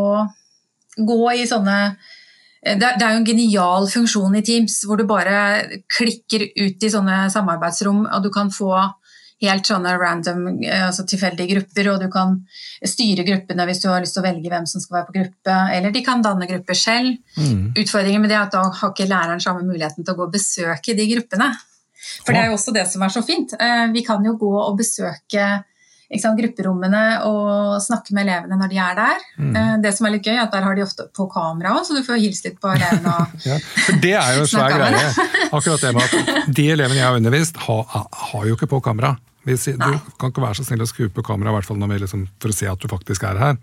gå 0.97 1.21
i 1.37 1.45
sånne 1.47 1.77
Eh, 1.85 2.20
det 2.61 2.87
er 3.01 3.15
jo 3.15 3.19
en 3.19 3.25
genial 3.25 3.87
funksjon 3.89 4.35
i 4.37 4.43
Teams 4.45 4.83
hvor 4.85 4.99
du 4.99 5.07
bare 5.09 5.79
klikker 5.97 6.45
ut 6.45 6.83
i 6.83 6.91
sånne 6.93 7.23
samarbeidsrom, 7.33 8.03
og 8.05 8.25
du 8.25 8.29
kan 8.33 8.51
få 8.53 8.75
helt 9.41 9.65
sånne 9.65 9.95
random, 9.97 10.43
eh, 10.61 10.83
altså 10.85 11.05
tilfeldige 11.09 11.55
grupper, 11.55 11.89
og 11.93 12.03
du 12.03 12.07
kan 12.13 12.37
styre 12.85 13.25
gruppene 13.25 13.65
hvis 13.65 13.81
du 13.83 13.89
har 13.89 14.03
lyst 14.03 14.15
til 14.17 14.23
å 14.23 14.27
velge 14.27 14.51
hvem 14.51 14.67
som 14.69 14.83
skal 14.83 14.99
være 14.99 15.07
på 15.09 15.17
gruppe, 15.17 15.57
eller 15.77 15.95
de 15.95 16.03
kan 16.05 16.21
danne 16.21 16.47
grupper 16.49 16.77
selv. 16.77 17.17
Mm. 17.37 17.71
Utfordringen 17.81 18.21
med 18.21 18.31
det 18.31 18.37
er 18.37 18.45
at 18.45 18.53
da 18.53 18.63
har 18.69 18.93
ikke 18.93 19.09
læreren 19.09 19.41
samme 19.43 19.65
muligheten 19.65 20.05
til 20.05 20.13
å 20.13 20.19
gå 20.19 20.29
og 20.29 20.35
besøke 20.35 20.97
de 20.97 21.09
gruppene. 21.15 21.49
For 22.21 22.33
det 22.33 22.43
er 22.43 22.49
jo 22.49 22.57
også 22.57 22.73
det 22.75 22.85
som 22.89 23.03
er 23.05 23.13
så 23.13 23.21
fint. 23.25 23.53
Eh, 23.57 23.87
vi 23.93 24.05
kan 24.05 24.23
jo 24.25 24.37
gå 24.41 24.53
og 24.61 24.77
besøke 24.77 25.49
sant, 26.19 26.39
grupperommene 26.39 27.03
og 27.23 27.77
snakke 27.83 28.11
med 28.15 28.25
elevene 28.25 28.57
når 28.59 28.71
de 28.73 28.79
er 28.83 28.97
der. 28.97 29.25
Mm. 29.37 29.55
Eh, 29.55 29.73
det 29.85 29.93
som 29.95 30.07
er 30.07 30.15
litt 30.17 30.27
gøy, 30.27 30.33
er 30.35 30.43
at 30.43 30.51
der 30.51 30.65
har 30.67 30.75
de 30.75 30.83
ofte 30.83 31.07
på 31.15 31.27
kamera 31.31 31.71
òg, 31.77 31.85
så 31.87 31.95
du 31.95 32.03
får 32.03 32.19
hilse 32.19 32.49
litt 32.49 32.59
på 32.59 32.73
elevene. 32.73 33.15
Og 33.15 33.45
ja, 33.49 33.57
for 33.85 34.03
det 34.03 34.13
er 34.19 34.35
jo 34.35 34.43
en 34.43 34.51
svær 34.51 34.75
greie. 34.75 35.29
Akkurat 35.47 35.85
det 35.85 35.93
med 35.95 36.03
at 36.03 36.53
De 36.59 36.67
elevene 36.75 36.99
jeg 36.99 37.07
har 37.07 37.21
undervist, 37.21 37.63
har, 37.67 38.05
har 38.27 38.47
jo 38.49 38.59
ikke 38.59 38.71
på 38.73 38.81
kamera. 38.83 39.15
Du 39.45 39.55
kan 40.21 40.29
ikke 40.29 40.43
være 40.43 40.59
så 40.59 40.67
snill 40.67 40.83
å 40.83 40.89
skru 40.89 41.07
på 41.09 41.23
kamera, 41.25 41.55
hvert 41.55 41.65
fall 41.65 41.79
liksom, 41.81 42.27
for 42.41 42.53
å 42.53 42.55
se 42.59 42.67
at 42.69 42.83
du 42.83 42.91
faktisk 42.91 43.25
er 43.25 43.39
her. 43.41 43.61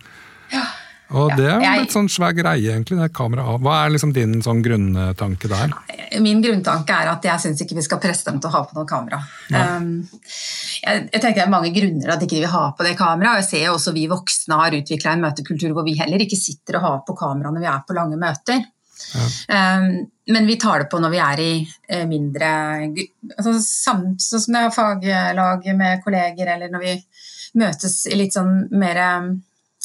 Ja. 0.51 0.65
Og 1.17 1.33
det 1.39 1.47
er 1.49 1.57
jo 1.57 1.69
blitt 1.81 1.95
sånn 1.95 2.11
svær 2.13 2.35
greie, 2.37 2.73
egentlig, 2.75 2.99
det 3.01 3.13
kameraet. 3.17 3.63
Hva 3.65 3.79
er 3.85 3.95
liksom 3.95 4.13
din 4.17 4.41
sånn 4.45 4.61
grunntanke 4.65 5.49
der? 5.49 5.73
Min 6.23 6.41
grunntanke 6.43 6.95
er 6.95 7.11
at 7.11 7.27
jeg 7.27 7.43
syns 7.43 7.63
ikke 7.63 7.77
vi 7.79 7.85
skal 7.85 8.01
presse 8.03 8.27
dem 8.29 8.39
til 8.41 8.51
å 8.51 8.55
ha 8.55 8.63
på 8.65 8.77
noe 8.77 8.89
kamera. 8.89 9.19
Um, 9.53 9.91
jeg, 10.83 11.05
jeg, 11.13 11.21
tenker 11.21 11.41
Det 11.41 11.45
er 11.45 11.53
mange 11.53 11.73
grunner 11.75 12.05
til 12.05 12.15
at 12.15 12.25
ikke 12.25 12.37
de 12.37 12.43
vil 12.45 12.53
ha 12.55 12.65
på 12.77 12.87
det 12.87 12.95
kameraet. 12.99 13.43
Jeg 13.43 13.49
ser 13.49 13.65
jo 13.67 13.77
også 13.77 13.95
vi 13.97 14.07
voksne 14.11 14.61
har 14.61 14.77
utvikla 14.79 15.15
en 15.15 15.25
møtekultur 15.27 15.75
hvor 15.77 15.87
vi 15.87 15.97
heller 15.99 16.25
ikke 16.25 16.39
sitter 16.41 16.79
og 16.79 16.87
har 16.87 17.01
på 17.07 17.17
kamera 17.19 17.53
når 17.53 17.65
vi 17.65 17.71
er 17.73 17.87
på 17.89 17.97
lange 17.99 18.21
møter. 18.21 18.63
Ja. 19.15 19.27
Um, 19.79 19.91
men 20.29 20.49
vi 20.49 20.59
tar 20.61 20.83
det 20.83 20.89
på 20.93 21.01
når 21.01 21.13
vi 21.13 21.21
er 21.23 21.41
i 21.41 21.53
uh, 21.63 22.03
mindre 22.11 22.49
altså, 22.83 23.53
Sånn 23.63 24.17
som 24.19 24.57
det 24.57 24.65
er 24.65 24.75
faglag 24.75 25.69
med 25.79 26.03
kolleger, 26.05 26.51
eller 26.57 26.73
når 26.73 26.83
vi 26.83 26.97
møtes 27.59 28.01
i 28.11 28.19
litt 28.19 28.35
sånn 28.37 28.67
mer 28.77 28.99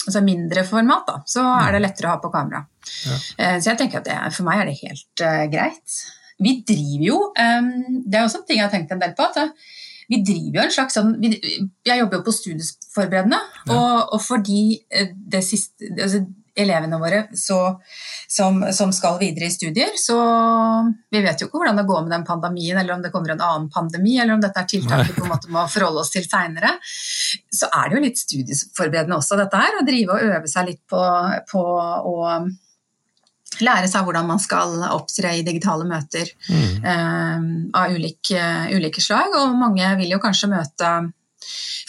altså 0.03 0.21
mindre 0.25 0.65
format, 0.67 1.05
da, 1.07 1.21
så 1.25 1.45
er 1.45 1.75
det 1.75 1.79
mm. 1.79 1.85
lettere 1.85 2.09
å 2.09 2.15
ha 2.15 2.21
på 2.21 2.31
kamera. 2.33 2.63
Ja. 3.05 3.19
Eh, 3.37 3.55
så 3.61 3.71
jeg 3.71 3.79
tenker 3.81 4.01
at 4.01 4.09
det, 4.09 4.19
for 4.35 4.47
meg 4.47 4.61
er 4.63 4.69
det 4.69 4.81
helt 4.81 5.23
uh, 5.23 5.45
greit. 5.51 5.97
Vi 6.43 6.57
driver 6.67 7.05
jo 7.05 7.17
um, 7.29 7.71
Det 8.03 8.17
er 8.17 8.25
også 8.25 8.41
en 8.41 8.45
ting 8.47 8.57
jeg 8.59 8.65
har 8.65 8.73
tenkt 8.73 8.91
en 8.91 9.01
del 9.01 9.13
på. 9.17 9.27
at 9.29 9.53
vi 10.11 10.19
driver 10.25 10.59
jo 10.59 10.63
en 10.65 10.73
slags 10.75 10.97
sånn 10.97 11.13
Jeg 11.23 11.99
jobber 11.99 12.19
jo 12.19 12.25
på 12.25 12.33
studieforberedende, 12.35 13.39
ja. 13.39 13.75
og, 13.75 14.15
og, 14.15 14.19
fordi 14.21 14.63
det 15.31 15.43
siste 15.45 15.93
altså, 15.95 16.25
elevene 16.53 16.99
våre 17.01 17.21
så, 17.37 17.59
som, 18.29 18.59
som, 18.75 18.91
skal 18.93 19.17
videre 19.21 19.47
i 19.47 19.53
studier. 19.53 19.95
Så 19.97 20.17
vi 21.11 21.21
vet 21.23 21.41
jo 21.41 21.47
ikke 21.47 21.61
hvordan 21.61 21.79
det 21.81 21.87
går 21.89 22.03
med 22.05 22.13
den 22.13 22.25
pandemien, 22.27 22.77
eller 22.77 22.95
om 22.95 23.03
det 23.03 23.13
kommer 23.13 23.33
en 23.33 23.41
annen 23.41 23.69
pandemi, 23.73 24.17
eller 24.19 24.35
om 24.35 24.43
dette 24.43 24.61
er 24.61 24.69
tiltak 24.69 25.07
vi 25.07 25.15
på 25.17 25.25
en 25.25 25.33
måte 25.33 25.53
må 25.53 25.65
forholde 25.71 26.03
oss 26.03 26.13
til 26.13 26.27
seinere. 26.27 26.75
Så 26.83 27.69
er 27.71 27.89
det 27.89 27.97
jo 27.97 28.03
litt 28.05 28.21
studieforberedende 28.21 29.17
også, 29.17 29.39
dette 29.39 29.63
her. 29.63 29.79
Å 29.79 29.87
drive 29.87 30.17
og 30.17 30.35
øve 30.35 30.51
seg 30.51 30.69
litt 30.69 30.83
på, 30.89 31.01
på 31.49 31.63
å 31.63 32.17
lære 33.61 33.89
seg 33.91 34.05
hvordan 34.05 34.27
man 34.29 34.41
skal 34.41 34.79
opptre 34.89 35.35
i 35.37 35.43
digitale 35.45 35.85
møter 35.89 36.29
mm. 36.47 36.85
eh, 36.89 37.49
av 37.79 37.93
ulike, 37.93 38.45
ulike, 38.73 39.03
slag. 39.03 39.35
Og 39.39 39.57
mange 39.59 39.91
vil 39.99 40.15
jo 40.15 40.21
kanskje 40.23 40.51
møte 40.51 40.93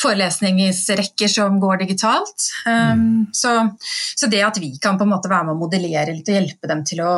forelesningsrekker 0.02 1.30
som 1.30 1.58
går 1.62 1.84
digitalt. 1.84 2.48
Um, 2.66 2.72
mm. 3.00 3.20
så, 3.32 3.54
så, 4.16 4.28
det 4.30 4.42
at 4.44 4.58
vi 4.60 4.74
kan 4.82 4.98
på 4.98 5.06
en 5.06 5.12
måte 5.14 5.30
være 5.30 5.48
med 5.48 5.56
å 5.56 5.60
modellere 5.62 6.14
litt 6.16 6.28
og 6.28 6.38
hjelpe 6.38 6.70
dem 6.70 6.82
til 6.86 7.04
å, 7.06 7.12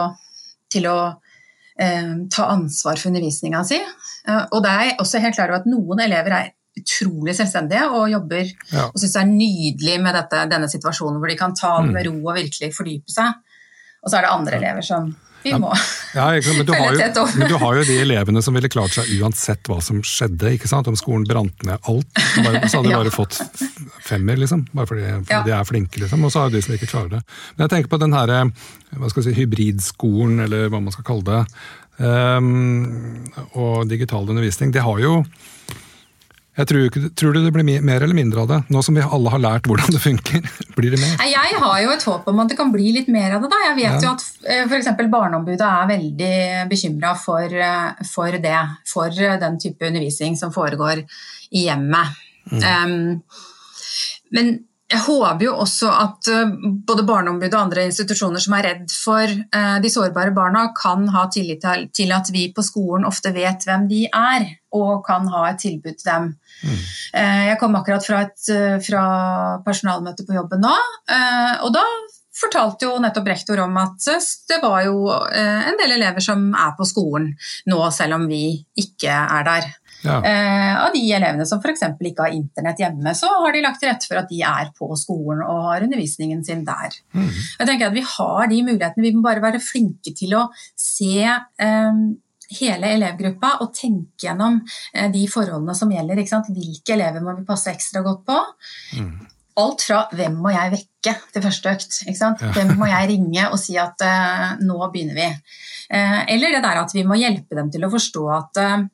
til 0.73 0.88
å 0.91 0.99
um, 1.17 2.26
ta 2.33 2.50
ansvar 2.53 3.00
for 3.00 3.11
undervisninga 3.11 3.65
si. 3.67 3.81
Uh, 4.29 4.45
og 4.53 4.61
det 4.67 4.75
er 4.75 5.03
også 5.03 5.23
helt 5.25 5.38
klart 5.38 5.62
at 5.62 5.71
noen 5.71 6.05
elever 6.05 6.38
er 6.38 6.53
utrolig 6.76 7.33
selvstendige 7.37 7.87
og 7.88 8.11
jobber 8.12 8.45
ja. 8.45 8.83
og 8.91 8.99
syns 9.00 9.15
det 9.15 9.21
er 9.23 9.31
nydelig 9.31 9.95
med 10.05 10.17
dette, 10.19 10.43
denne 10.50 10.69
situasjonen 10.69 11.23
hvor 11.23 11.31
de 11.33 11.37
kan 11.41 11.55
ta 11.57 11.79
det 11.81 11.88
med 11.88 12.03
mm. 12.05 12.09
ro 12.11 12.17
og 12.21 12.37
virkelig 12.37 12.73
fordype 12.76 13.15
seg. 13.15 13.38
Og 14.07 14.11
så 14.13 14.21
er 14.21 14.29
det 14.29 14.35
andre 14.39 14.61
elever 14.61 14.85
som 14.87 15.09
vi 15.47 15.53
må 15.61 15.71
ja, 16.15 16.27
ja, 16.35 16.53
men, 16.57 16.67
du 16.67 16.73
jo, 16.77 17.25
men, 17.37 17.49
du 17.49 17.55
har 17.61 17.77
jo, 17.79 17.83
de 17.87 17.97
elevene 18.03 18.41
som 18.43 18.57
ville 18.57 18.71
klart 18.73 18.95
seg 18.95 19.11
uansett 19.21 19.69
hva 19.69 19.77
som 19.85 19.99
skjedde. 20.07 20.55
ikke 20.57 20.71
sant? 20.71 20.89
Om 20.89 20.97
skolen 20.99 21.27
brant 21.29 21.67
ned 21.69 21.91
alt, 21.91 22.09
bare, 22.41 22.63
så 22.71 22.81
hadde 22.81 22.89
de 22.89 22.97
bare 23.03 23.13
fått 23.15 23.37
femmer, 24.07 24.39
liksom. 24.41 24.65
Bare 24.73 24.89
fordi, 24.89 25.05
fordi 25.29 25.43
de 25.51 25.55
er 25.59 25.69
flinke, 25.69 26.01
liksom. 26.03 26.25
Og 26.25 26.33
så 26.33 26.45
har 26.45 26.55
de 26.55 26.63
som 26.65 26.75
ikke 26.75 26.89
klarer 26.89 27.19
det. 27.19 27.21
Men 27.55 27.67
jeg 27.67 27.75
tenker 27.75 27.93
på 27.93 28.01
den 28.03 28.17
her, 28.17 28.33
hva 28.97 29.11
skal 29.13 29.23
jeg 29.23 29.29
si, 29.29 29.37
hybridskolen, 29.43 30.41
eller 30.47 30.73
hva 30.73 30.81
man 30.81 30.97
skal 30.97 31.07
kalle 31.11 31.29
det. 31.29 31.43
Um, 32.01 33.29
og 33.53 33.87
digital 33.93 34.25
undervisning. 34.25 34.73
Det 34.73 34.85
har 34.85 35.05
jo 35.05 35.21
jeg 36.57 36.69
tror, 36.71 36.97
tror, 37.21 37.35
du 37.37 37.45
det 37.45 37.53
blir 37.53 37.67
mer 37.85 38.01
eller 38.01 38.17
mindre 38.17 38.43
av 38.43 38.49
det, 38.49 38.59
nå 38.73 38.81
som 38.85 38.97
vi 38.97 39.05
alle 39.05 39.33
har 39.33 39.43
lært 39.43 39.67
hvordan 39.69 39.93
det 39.93 40.01
funker? 40.01 40.47
Blir 40.77 40.95
det 40.95 41.01
mer? 41.03 41.19
Jeg 41.29 41.59
har 41.61 41.81
jo 41.83 41.91
et 41.93 42.07
håp 42.09 42.31
om 42.33 42.41
at 42.41 42.53
det 42.53 42.57
kan 42.57 42.71
bli 42.73 42.95
litt 42.97 43.11
mer 43.13 43.37
av 43.37 43.45
det. 43.45 43.51
da. 43.53 43.59
Jeg 43.67 43.77
vet 43.77 43.91
ja. 43.91 43.99
jo 44.07 44.13
at 44.15 44.25
eh, 44.49 44.63
f.eks. 44.65 44.89
Barneombudet 45.13 45.67
er 45.67 45.91
veldig 45.91 46.39
bekymra 46.71 47.13
for, 47.21 47.45
eh, 47.45 48.07
for, 48.09 48.39
det. 48.41 48.63
For 48.89 49.13
den 49.45 49.61
type 49.61 49.85
undervisning 49.85 50.39
som 50.41 50.55
foregår 50.55 51.05
i 51.53 51.67
hjemmet. 51.67 52.17
Mm. 52.49 52.65
Um, 52.65 53.53
men 54.33 54.57
jeg 54.87 55.02
håper 55.02 55.43
jo 55.43 55.52
også 55.64 55.88
at 55.90 56.28
eh, 56.31 56.52
både 56.87 57.05
Barneombudet 57.07 57.55
og 57.57 57.64
andre 57.64 57.87
institusjoner 57.88 58.43
som 58.43 58.55
er 58.55 58.69
redd 58.69 58.93
for 58.95 59.25
eh, 59.26 59.78
de 59.83 59.90
sårbare 59.90 60.31
barna, 60.35 60.69
kan 60.78 61.09
ha 61.11 61.25
tillit 61.33 61.64
til 61.97 62.14
at 62.14 62.31
vi 62.31 62.47
på 62.55 62.62
skolen 62.62 63.07
ofte 63.09 63.33
vet 63.35 63.66
hvem 63.66 63.88
de 63.90 64.05
er, 64.07 64.47
og 64.76 65.02
kan 65.07 65.26
ha 65.33 65.49
et 65.50 65.59
tilbud 65.64 65.97
til 65.99 66.07
dem. 66.07 66.28
Mm. 66.62 66.85
Eh, 67.19 67.43
jeg 67.50 67.59
kom 67.62 67.75
akkurat 67.78 68.07
fra 68.07 68.23
et 68.28 68.52
fra 68.87 69.07
personalmøte 69.66 70.26
på 70.26 70.37
jobben 70.37 70.62
nå, 70.62 70.75
og 71.66 71.73
da 71.75 71.83
fortalte 72.37 72.87
jo 72.87 73.00
nettopp 73.00 73.31
rektor 73.33 73.62
om 73.64 73.78
at 73.81 74.07
det 74.50 74.59
var 74.61 74.83
jo 74.85 75.09
en 75.09 75.78
del 75.81 75.95
elever 75.97 76.23
som 76.23 76.50
er 76.52 76.75
på 76.76 76.85
skolen 76.87 77.31
nå, 77.73 77.78
selv 77.97 78.19
om 78.21 78.26
vi 78.28 78.45
ikke 78.76 79.11
er 79.11 79.47
der. 79.49 79.71
Ja. 80.05 80.19
Eh, 80.21 80.75
av 80.85 80.93
de 80.95 81.03
elevene 81.17 81.47
som 81.49 81.62
f.eks. 81.62 81.83
ikke 81.97 82.26
har 82.26 82.35
internett 82.37 82.83
hjemme, 82.83 83.15
så 83.17 83.31
har 83.43 83.55
de 83.55 83.62
lagt 83.65 83.81
til 83.83 83.91
rette 83.91 84.09
for 84.09 84.21
at 84.21 84.29
de 84.31 84.43
er 84.47 84.71
på 84.76 84.91
skolen 84.99 85.43
og 85.47 85.71
har 85.71 85.87
undervisningen 85.87 86.45
sin 86.47 86.65
der. 86.67 86.95
Mm. 87.17 87.33
Jeg 87.33 87.71
tenker 87.71 87.88
at 87.88 87.97
Vi 87.97 88.05
har 88.05 88.53
de 88.53 88.62
mulighetene, 88.67 89.07
vi 89.07 89.17
må 89.17 89.25
bare 89.25 89.45
være 89.45 89.62
flinke 89.62 90.12
til 90.17 90.37
å 90.38 90.47
se 90.79 91.25
um, 91.26 92.07
hele 92.61 92.93
elevgruppa 92.97 93.57
og 93.65 93.73
tenke 93.75 94.29
gjennom 94.29 94.61
eh, 94.95 95.09
de 95.12 95.25
forholdene 95.31 95.75
som 95.76 95.93
gjelder. 95.93 96.23
Hvilke 96.50 96.95
elever 96.95 97.25
må 97.25 97.37
vi 97.38 97.47
passe 97.49 97.73
ekstra 97.73 98.05
godt 98.07 98.26
på? 98.29 98.38
Mm. 99.00 99.15
Alt 99.57 99.87
fra 99.88 100.03
hvem 100.12 100.37
må 100.45 100.53
jeg 100.53 100.75
vekke 100.75 101.15
til 101.33 101.45
første 101.45 101.73
økt. 101.73 102.03
Ja. 102.05 102.50
Hvem 102.59 102.75
må 102.76 102.91
jeg 102.91 103.09
ringe 103.15 103.49
og 103.49 103.57
si 103.61 103.79
at 103.81 104.05
uh, 104.05 104.50
nå 104.61 104.76
begynner 104.93 105.17
vi. 105.17 105.31
Uh, 105.88 106.23
eller 106.35 106.59
det 106.59 106.65
der 106.67 106.83
at 106.83 106.93
vi 106.93 107.07
må 107.09 107.17
hjelpe 107.19 107.57
dem 107.57 107.71
til 107.73 107.87
å 107.87 107.93
forstå 107.93 108.26
at 108.37 108.61
uh, 108.61 108.85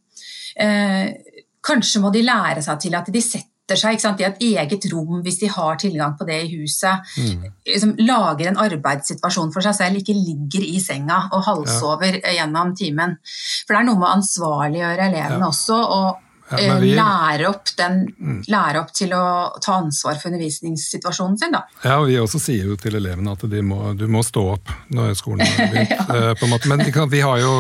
kanskje 1.63 2.03
må 2.03 2.11
de 2.13 2.25
lære 2.27 2.63
seg 2.65 2.81
til 2.83 2.95
at 2.99 3.09
de 3.13 3.23
setter 3.23 3.79
seg 3.79 4.01
sant, 4.03 4.21
i 4.21 4.27
et 4.27 4.41
eget 4.43 4.87
rom 4.93 5.21
hvis 5.25 5.39
de 5.41 5.49
har 5.53 5.79
tilgang 5.81 6.17
på 6.19 6.27
det 6.29 6.41
i 6.45 6.51
huset. 6.57 7.07
Mm. 7.17 7.47
Liksom, 7.69 7.95
lager 8.03 8.51
en 8.51 8.61
arbeidssituasjon 8.65 9.53
for 9.55 9.65
seg 9.65 9.79
selv, 9.79 10.03
ikke 10.03 10.17
ligger 10.17 10.67
i 10.67 10.81
senga 10.83 11.29
og 11.33 11.47
halsover 11.47 12.19
ja. 12.19 12.35
gjennom 12.41 12.75
timen. 12.79 13.17
For 13.63 13.75
det 13.75 13.81
er 13.81 13.89
noe 13.89 14.03
med 14.03 14.11
å 14.11 14.13
ansvarliggjøre 14.19 15.09
elevene 15.09 15.41
ja. 15.47 15.49
også. 15.49 15.79
og 15.79 16.29
ja, 16.53 16.75
vi, 16.83 16.91
lære, 16.97 17.49
opp 17.49 17.71
den, 17.79 18.03
mm. 18.13 18.41
lære, 18.53 18.83
opp 18.83 18.93
til 18.93 19.15
å 19.17 19.25
ta 19.63 19.79
ansvar 19.81 20.19
for 20.21 20.29
undervisningssituasjonen 20.33 21.39
sin. 21.41 21.55
Da. 21.55 21.63
Ja, 21.85 21.99
og 22.03 22.11
Vi 22.11 22.19
også 22.21 22.41
sier 22.43 22.69
jo 22.69 22.77
til 22.81 22.99
elevene 22.99 23.33
at 23.33 23.47
må, 23.65 23.81
du 23.97 24.05
må 24.11 24.21
stå 24.27 24.45
opp 24.57 24.73
når 24.93 25.15
skolen 25.17 25.47
har 25.47 25.73
begynt. 25.73 25.95
ja. 26.13 26.33
Eh. 26.35 26.67
Men 26.69 26.85
vi 27.13 27.23
har 27.25 27.41
jo 27.41 27.55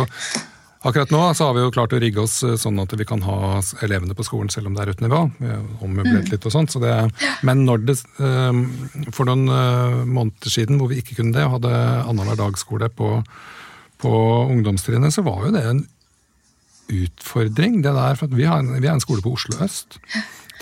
Akkurat 0.82 1.12
nå 1.14 1.20
så 1.34 1.46
har 1.46 1.54
vi 1.54 1.62
jo 1.62 1.70
klart 1.74 1.92
å 1.94 2.00
rigge 2.02 2.24
oss 2.24 2.40
eh, 2.42 2.56
sånn 2.58 2.80
at 2.82 2.92
vi 2.98 3.06
kan 3.06 3.22
ha 3.22 3.60
elevene 3.86 4.16
på 4.18 4.26
skolen 4.26 4.50
selv 4.50 4.68
om 4.68 4.74
det 4.74 4.82
er 4.82 4.90
rødt 4.90 5.04
nivå. 5.04 5.20
Ommøblert 5.78 6.26
mm. 6.26 6.32
litt 6.32 6.46
og 6.48 6.54
sånt. 6.54 6.74
Så 6.74 6.82
det, 6.82 6.96
men 7.46 7.62
det, 7.86 7.96
eh, 8.18 8.60
for 9.14 9.30
noen 9.30 9.46
eh, 9.46 9.98
måneder 10.02 10.54
siden 10.54 10.80
hvor 10.82 10.90
vi 10.90 10.98
ikke 11.02 11.20
kunne 11.20 11.36
det, 11.36 11.46
og 11.46 11.60
hadde 11.60 11.72
annenhver 12.02 12.40
dagskole 12.40 12.90
på, 12.98 13.14
på 14.02 14.14
ungdomstrinnet, 14.50 15.14
så 15.14 15.22
var 15.26 15.46
jo 15.46 15.54
det 15.54 15.62
en 15.70 15.84
utfordring. 16.92 17.78
det 17.86 17.94
der, 17.94 18.18
for 18.18 18.34
vi, 18.34 18.48
en, 18.50 18.74
vi, 18.80 18.88
er 18.88 18.96
en 18.96 19.04
skole 19.04 19.22
på 19.22 19.36
Oslo 19.36 19.62
øst. 19.62 20.00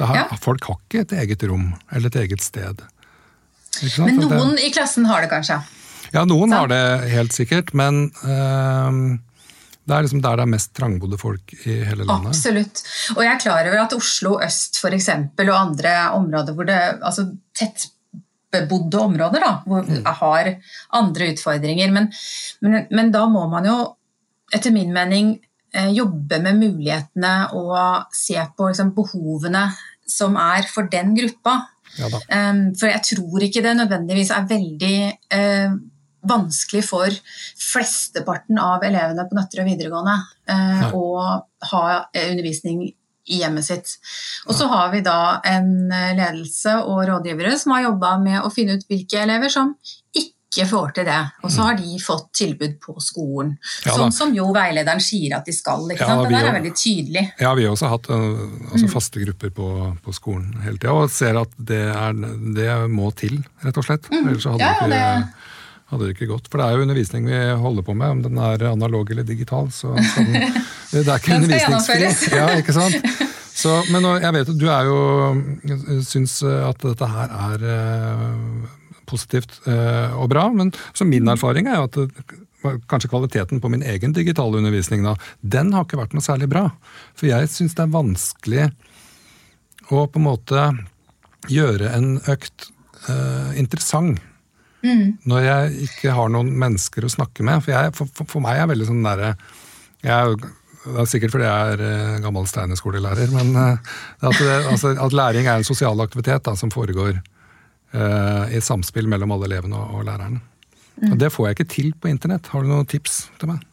Her, 0.01 0.17
ja. 0.17 0.37
Folk 0.41 0.65
har 0.65 0.79
ikke 0.81 1.03
et 1.05 1.17
eget 1.25 1.43
rom 1.49 1.75
eller 1.93 2.09
et 2.09 2.23
eget 2.23 2.45
sted. 2.45 2.79
Men 4.01 4.17
noen 4.21 4.55
det, 4.57 4.69
i 4.69 4.71
klassen 4.73 5.05
har 5.09 5.25
det 5.25 5.29
kanskje? 5.33 5.59
Ja, 6.15 6.25
noen 6.25 6.53
så. 6.53 6.63
har 6.63 6.71
det 6.73 7.11
helt 7.13 7.37
sikkert, 7.37 7.75
men 7.77 8.09
øh, 8.25 9.19
det 9.91 9.97
er 9.97 10.07
liksom 10.07 10.23
der 10.23 10.39
det 10.39 10.45
er 10.47 10.53
mest 10.53 10.71
trangbodde 10.77 11.19
folk 11.19 11.55
i 11.65 11.81
hele 11.89 12.05
landet. 12.07 12.31
Absolutt. 12.31 12.83
Og 13.17 13.25
jeg 13.25 13.33
er 13.33 13.43
klar 13.43 13.71
over 13.71 13.83
at 13.83 13.97
Oslo 13.97 14.37
øst 14.45 14.79
for 14.79 14.95
eksempel, 14.95 15.51
og 15.51 15.59
andre 15.59 15.95
områder 16.15 16.55
hvor 16.55 16.69
det 16.69 16.79
altså 17.01 17.27
tettbebodde 17.59 19.03
områder 19.03 19.43
da, 19.43 19.53
hvor 19.67 19.87
mm. 19.87 20.07
har 20.23 20.53
andre 21.01 21.33
utfordringer. 21.35 21.91
Men, 21.97 22.11
men, 22.63 22.87
men, 22.91 23.13
da 23.15 23.27
må 23.31 23.47
man 23.51 23.67
jo 23.67 23.79
etter 24.55 24.75
min 24.75 24.95
mening 24.95 25.35
eh, 25.75 25.91
jobbe 25.97 26.39
med 26.45 26.63
mulighetene 26.63 27.35
og 27.59 28.15
se 28.15 28.39
på 28.57 28.71
liksom, 28.71 28.95
behovene 28.95 29.67
som 30.11 30.39
er 30.39 30.71
for 30.71 30.91
den 30.91 31.17
gruppa. 31.19 31.59
Ja, 31.99 32.07
um, 32.07 32.69
for 32.79 32.87
jeg 32.87 33.03
tror 33.03 33.43
ikke 33.43 33.63
det 33.65 33.73
nødvendigvis 33.75 34.31
er 34.31 34.47
veldig 34.47 34.97
uh, 35.35 35.73
vanskelig 36.27 36.85
for 36.85 37.21
flesteparten 37.61 38.59
av 38.61 38.85
elevene 38.87 39.27
på 39.29 39.37
Nøtterøy 39.39 39.69
videregående 39.71 40.17
eh, 40.53 40.89
å 40.97 41.05
ha 41.73 41.85
eh, 42.13 42.33
undervisning 42.33 42.89
i 43.31 43.41
hjemmet 43.43 43.67
sitt. 43.67 43.95
Og 44.49 44.57
så 44.57 44.67
har 44.71 44.91
vi 44.95 45.05
da 45.07 45.39
en 45.47 45.73
eh, 45.93 46.13
ledelse 46.19 46.81
og 46.83 47.07
rådgivere 47.09 47.57
som 47.61 47.77
har 47.77 47.89
jobba 47.91 48.19
med 48.23 48.43
å 48.43 48.53
finne 48.53 48.77
ut 48.77 48.87
hvilke 48.91 49.23
elever 49.23 49.53
som 49.53 49.75
ikke 50.17 50.67
får 50.67 50.95
til 50.97 51.07
det. 51.07 51.19
Og 51.47 51.53
så 51.55 51.69
har 51.69 51.77
de 51.79 51.99
fått 52.03 52.33
tilbud 52.41 52.79
på 52.83 52.97
skolen. 53.05 53.53
Ja, 53.87 53.95
sånn 53.95 54.13
som 54.13 54.33
jo 54.35 54.49
veilederen 54.57 55.03
sier 55.05 55.37
at 55.39 55.47
de 55.47 55.55
skal. 55.55 55.87
Ikke 55.95 56.03
ja, 56.03 56.11
sant? 56.11 56.27
Det 56.27 56.35
der 56.35 56.49
er 56.51 56.57
veldig 56.59 56.73
tydelig. 56.75 57.27
Ja, 57.39 57.55
vi 57.57 57.69
har 57.69 57.77
også 57.77 57.93
hatt 57.93 58.11
altså, 58.11 58.83
mm. 58.83 58.91
faste 58.93 59.23
grupper 59.23 59.55
på, 59.55 59.69
på 60.03 60.17
skolen 60.17 60.51
hele 60.65 60.81
tida, 60.81 60.97
og 60.97 61.15
ser 61.15 61.39
at 61.39 61.55
det, 61.57 61.85
er, 61.95 62.19
det, 62.59 62.73
må 62.91 63.13
til, 63.21 63.39
rett 63.63 63.79
og 63.79 63.87
slett. 63.87 64.11
Mm. 64.11 64.27
Ellers 64.27 64.51
hadde 64.51 64.67
ja, 64.67 64.75
ikke 64.75 64.91
det 64.91 65.05
hadde 65.91 66.07
det 66.07 66.15
ikke 66.15 66.31
gått. 66.31 66.49
For 66.51 66.61
det 66.61 66.67
er 66.67 66.77
jo 66.77 66.87
undervisning 66.87 67.27
vi 67.29 67.41
holder 67.63 67.87
på 67.87 67.95
med, 67.99 68.17
om 68.17 68.23
den 68.25 68.41
er 68.41 68.67
analog 68.71 69.11
eller 69.11 69.27
digital. 69.27 69.71
så 69.75 69.95
den, 69.97 70.35
Det 70.93 71.05
er 71.07 71.19
ikke 71.19 71.39
undervisningsfri. 71.39 72.39
Ja, 72.39 72.49
ikke 72.59 72.75
sant? 72.75 72.99
Så, 73.61 73.75
men 73.93 74.07
jeg 74.23 74.35
vet 74.35 74.53
at 74.55 74.61
du 74.61 74.69
er 74.73 74.89
jo 74.89 76.03
syns 76.07 76.39
at 76.47 76.81
dette 76.81 77.09
her 77.11 77.35
er 77.51 77.65
eh, 77.75 78.71
positivt 79.11 79.59
eh, 79.69 80.15
og 80.17 80.31
bra, 80.33 80.47
men 80.55 80.73
så 80.97 81.05
min 81.05 81.29
erfaring 81.29 81.69
er 81.69 81.83
jo 81.83 81.89
at 81.91 81.99
kanskje 82.89 83.11
kvaliteten 83.11 83.61
på 83.61 83.69
min 83.73 83.83
egen 83.83 84.15
digitale 84.17 84.61
undervisning 84.61 85.05
da, 85.05 85.15
den 85.41 85.75
har 85.75 85.85
ikke 85.87 86.01
vært 86.01 86.17
noe 86.17 86.25
særlig 86.25 86.51
bra. 86.53 86.69
For 87.19 87.31
jeg 87.31 87.51
syns 87.53 87.77
det 87.77 87.85
er 87.87 87.95
vanskelig 87.95 88.67
å 89.91 90.07
på 90.07 90.21
en 90.21 90.27
måte 90.27 90.67
gjøre 91.51 91.93
en 91.97 92.11
økt 92.31 92.69
uh, 93.09 93.51
interessant 93.59 94.21
Mm. 94.85 95.19
Når 95.29 95.45
jeg 95.45 95.89
ikke 95.89 96.15
har 96.17 96.33
noen 96.33 96.55
mennesker 96.61 97.05
å 97.05 97.13
snakke 97.13 97.45
med. 97.47 97.61
For, 97.65 97.75
jeg, 97.75 97.95
for, 97.97 98.27
for 98.29 98.45
meg 98.45 98.63
er 98.63 98.71
veldig 98.71 98.89
sånn 98.89 99.05
derre 99.05 99.35
Det 100.01 100.13
er 100.15 101.09
sikkert 101.11 101.35
fordi 101.35 101.49
jeg 101.49 101.75
er 101.75 101.83
uh, 101.85 102.21
gammel 102.25 102.47
steinerskolelærer, 102.49 103.33
men 103.35 103.51
uh, 103.53 103.97
at, 104.25 104.39
det, 104.39 104.55
altså, 104.73 104.95
at, 104.97 105.17
læring 105.17 105.45
er 105.45 105.61
en 105.61 105.69
sosial 105.69 106.01
aktivitet 106.01 106.47
da, 106.47 106.55
som 106.57 106.73
foregår 106.73 107.19
uh, 107.21 108.47
i 108.49 108.63
samspill 108.65 109.11
mellom 109.11 109.37
alle 109.37 109.51
elevene 109.51 109.77
og, 109.77 109.99
og 110.01 110.07
lærerne. 110.09 110.41
Mm. 111.01 111.13
Og 111.13 111.19
det 111.21 111.33
får 111.33 111.51
jeg 111.51 111.59
ikke 111.59 111.73
til 111.75 111.93
på 112.01 112.09
internett. 112.09 112.49
Har 112.53 112.65
du 112.65 112.73
noen 112.73 112.89
tips 112.89 113.27
til 113.41 113.53
meg? 113.53 113.67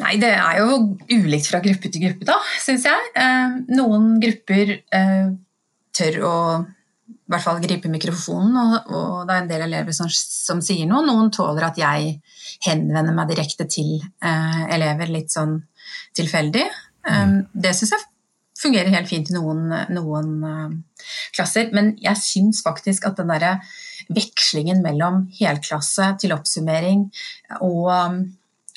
Nei, 0.00 0.14
det 0.20 0.30
er 0.36 0.60
jo 0.60 0.78
ulikt 1.10 1.48
fra 1.50 1.60
gruppe 1.64 1.90
til 1.90 2.04
gruppe, 2.04 2.26
da, 2.28 2.36
syns 2.62 2.86
jeg. 2.86 3.10
Eh, 3.18 3.56
noen 3.74 4.16
grupper 4.22 4.72
eh, 4.76 5.28
tør 5.96 6.18
å 6.26 6.36
i 7.26 7.32
hvert 7.34 7.42
fall 7.42 7.62
gripe 7.62 7.90
mikrofonen, 7.90 8.56
og, 8.60 8.90
og, 8.94 9.14
det 9.26 9.34
er 9.34 9.40
en 9.42 9.48
del 9.50 9.64
elever 9.66 9.94
som, 9.96 10.10
som, 10.10 10.60
sier 10.62 10.86
noe. 10.86 11.02
Noen 11.02 11.32
tåler 11.34 11.66
at 11.66 11.80
jeg 11.80 12.20
henvender 12.62 13.16
meg 13.16 13.32
direkte 13.32 13.66
til 13.70 13.96
eh, 13.98 14.60
elever 14.76 15.10
litt 15.10 15.34
sånn 15.34 15.56
tilfeldig. 16.14 16.62
Mm. 17.06 17.34
Det 17.50 17.74
syns 17.74 17.96
jeg 17.96 18.06
fungerer 18.60 18.94
helt 18.94 19.10
fint 19.10 19.30
i 19.30 19.36
noen, 19.36 19.66
noen 19.92 20.30
uh, 20.46 21.02
klasser, 21.36 21.68
men 21.76 21.92
jeg 22.02 22.18
syns 22.22 22.62
faktisk 22.64 23.06
at 23.08 23.18
den 23.20 23.30
derre 23.30 23.56
vekslingen 24.06 24.80
mellom 24.84 25.26
helklasse 25.36 26.12
til 26.22 26.34
oppsummering 26.36 27.08
og 27.60 27.90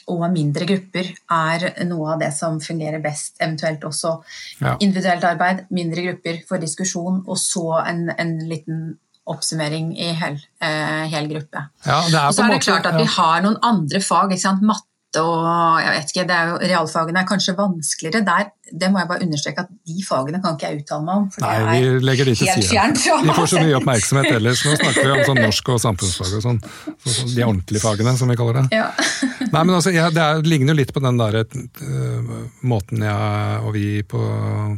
og 0.09 0.25
mindre 0.33 0.67
grupper 0.69 1.11
er 1.13 1.67
noe 1.87 2.15
av 2.15 2.23
det 2.23 2.31
som 2.35 2.57
fungerer 2.63 3.01
best. 3.03 3.37
Eventuelt 3.39 3.85
også 3.87 4.15
ja. 4.61 4.75
individuelt 4.79 5.27
arbeid, 5.29 5.67
mindre 5.75 6.07
grupper 6.09 6.41
for 6.49 6.61
diskusjon, 6.61 7.23
og 7.27 7.39
så 7.39 7.83
en, 7.85 8.07
en 8.17 8.35
liten 8.49 8.83
oppsummering 9.29 9.91
i 9.99 10.09
hel, 10.17 10.39
eh, 10.65 11.05
hel 11.11 11.29
gruppe. 11.29 11.67
Ja, 11.85 12.01
og 12.01 12.33
så 12.33 12.47
er 12.47 12.55
det 12.55 12.63
klart 12.65 12.87
at 12.89 12.97
vi 12.97 13.05
har 13.13 13.43
noen 13.45 13.59
andre 13.65 14.01
fag. 14.01 14.33
Matte 14.65 14.88
og 15.17 15.81
jeg 15.81 15.93
vet 15.95 16.11
ikke, 16.13 16.23
det 16.29 16.35
er 16.35 16.49
jo, 16.51 16.57
Realfagene 16.69 17.21
er 17.23 17.25
kanskje 17.25 17.55
vanskeligere. 17.57 18.19
Der, 18.27 18.49
det 18.81 18.89
må 18.93 18.99
jeg 19.01 19.09
bare 19.09 19.25
understreke 19.25 19.63
at 19.63 19.71
de 19.89 20.03
fagene 20.05 20.41
kan 20.43 20.53
ikke 20.53 20.69
jeg 20.69 20.83
uttale 20.83 21.05
meg 21.07 21.15
om. 21.15 21.25
For 21.33 21.45
Nei, 21.45 21.53
det 21.57 21.87
er 21.87 22.05
legger 22.05 22.29
de 22.29 22.35
til 22.37 22.51
side. 22.67 22.85
De 23.25 23.33
får 23.39 23.49
så 23.49 23.63
mye 23.63 23.79
oppmerksomhet 23.79 24.29
ellers. 24.35 24.61
Nå 24.67 24.75
snakker 24.77 25.07
vi 25.07 25.15
om 25.15 25.23
sånn 25.31 25.41
norsk 25.41 25.73
og 25.73 25.81
samfunnsfag 25.81 26.35
og 26.37 26.45
sånn. 26.45 26.61
Så, 26.91 27.15
så 27.15 27.25
de 27.33 27.47
ordentlige 27.47 27.81
fagene, 27.81 28.13
som 28.21 28.29
vi 28.29 28.37
kaller 28.37 28.61
det. 28.61 28.65
Ja. 28.77 28.91
Nei, 29.55 29.63
men 29.63 29.73
altså, 29.79 29.95
jeg, 29.95 30.13
Det 30.13 30.27
er, 30.27 30.45
ligner 30.45 30.75
jo 30.75 30.79
litt 30.83 30.93
på 30.93 31.01
den 31.07 31.17
der 31.23 31.39
uh, 31.41 32.31
måten 32.69 33.09
jeg 33.09 33.65
og 33.65 33.73
vi 33.79 33.87
på, 34.05 34.23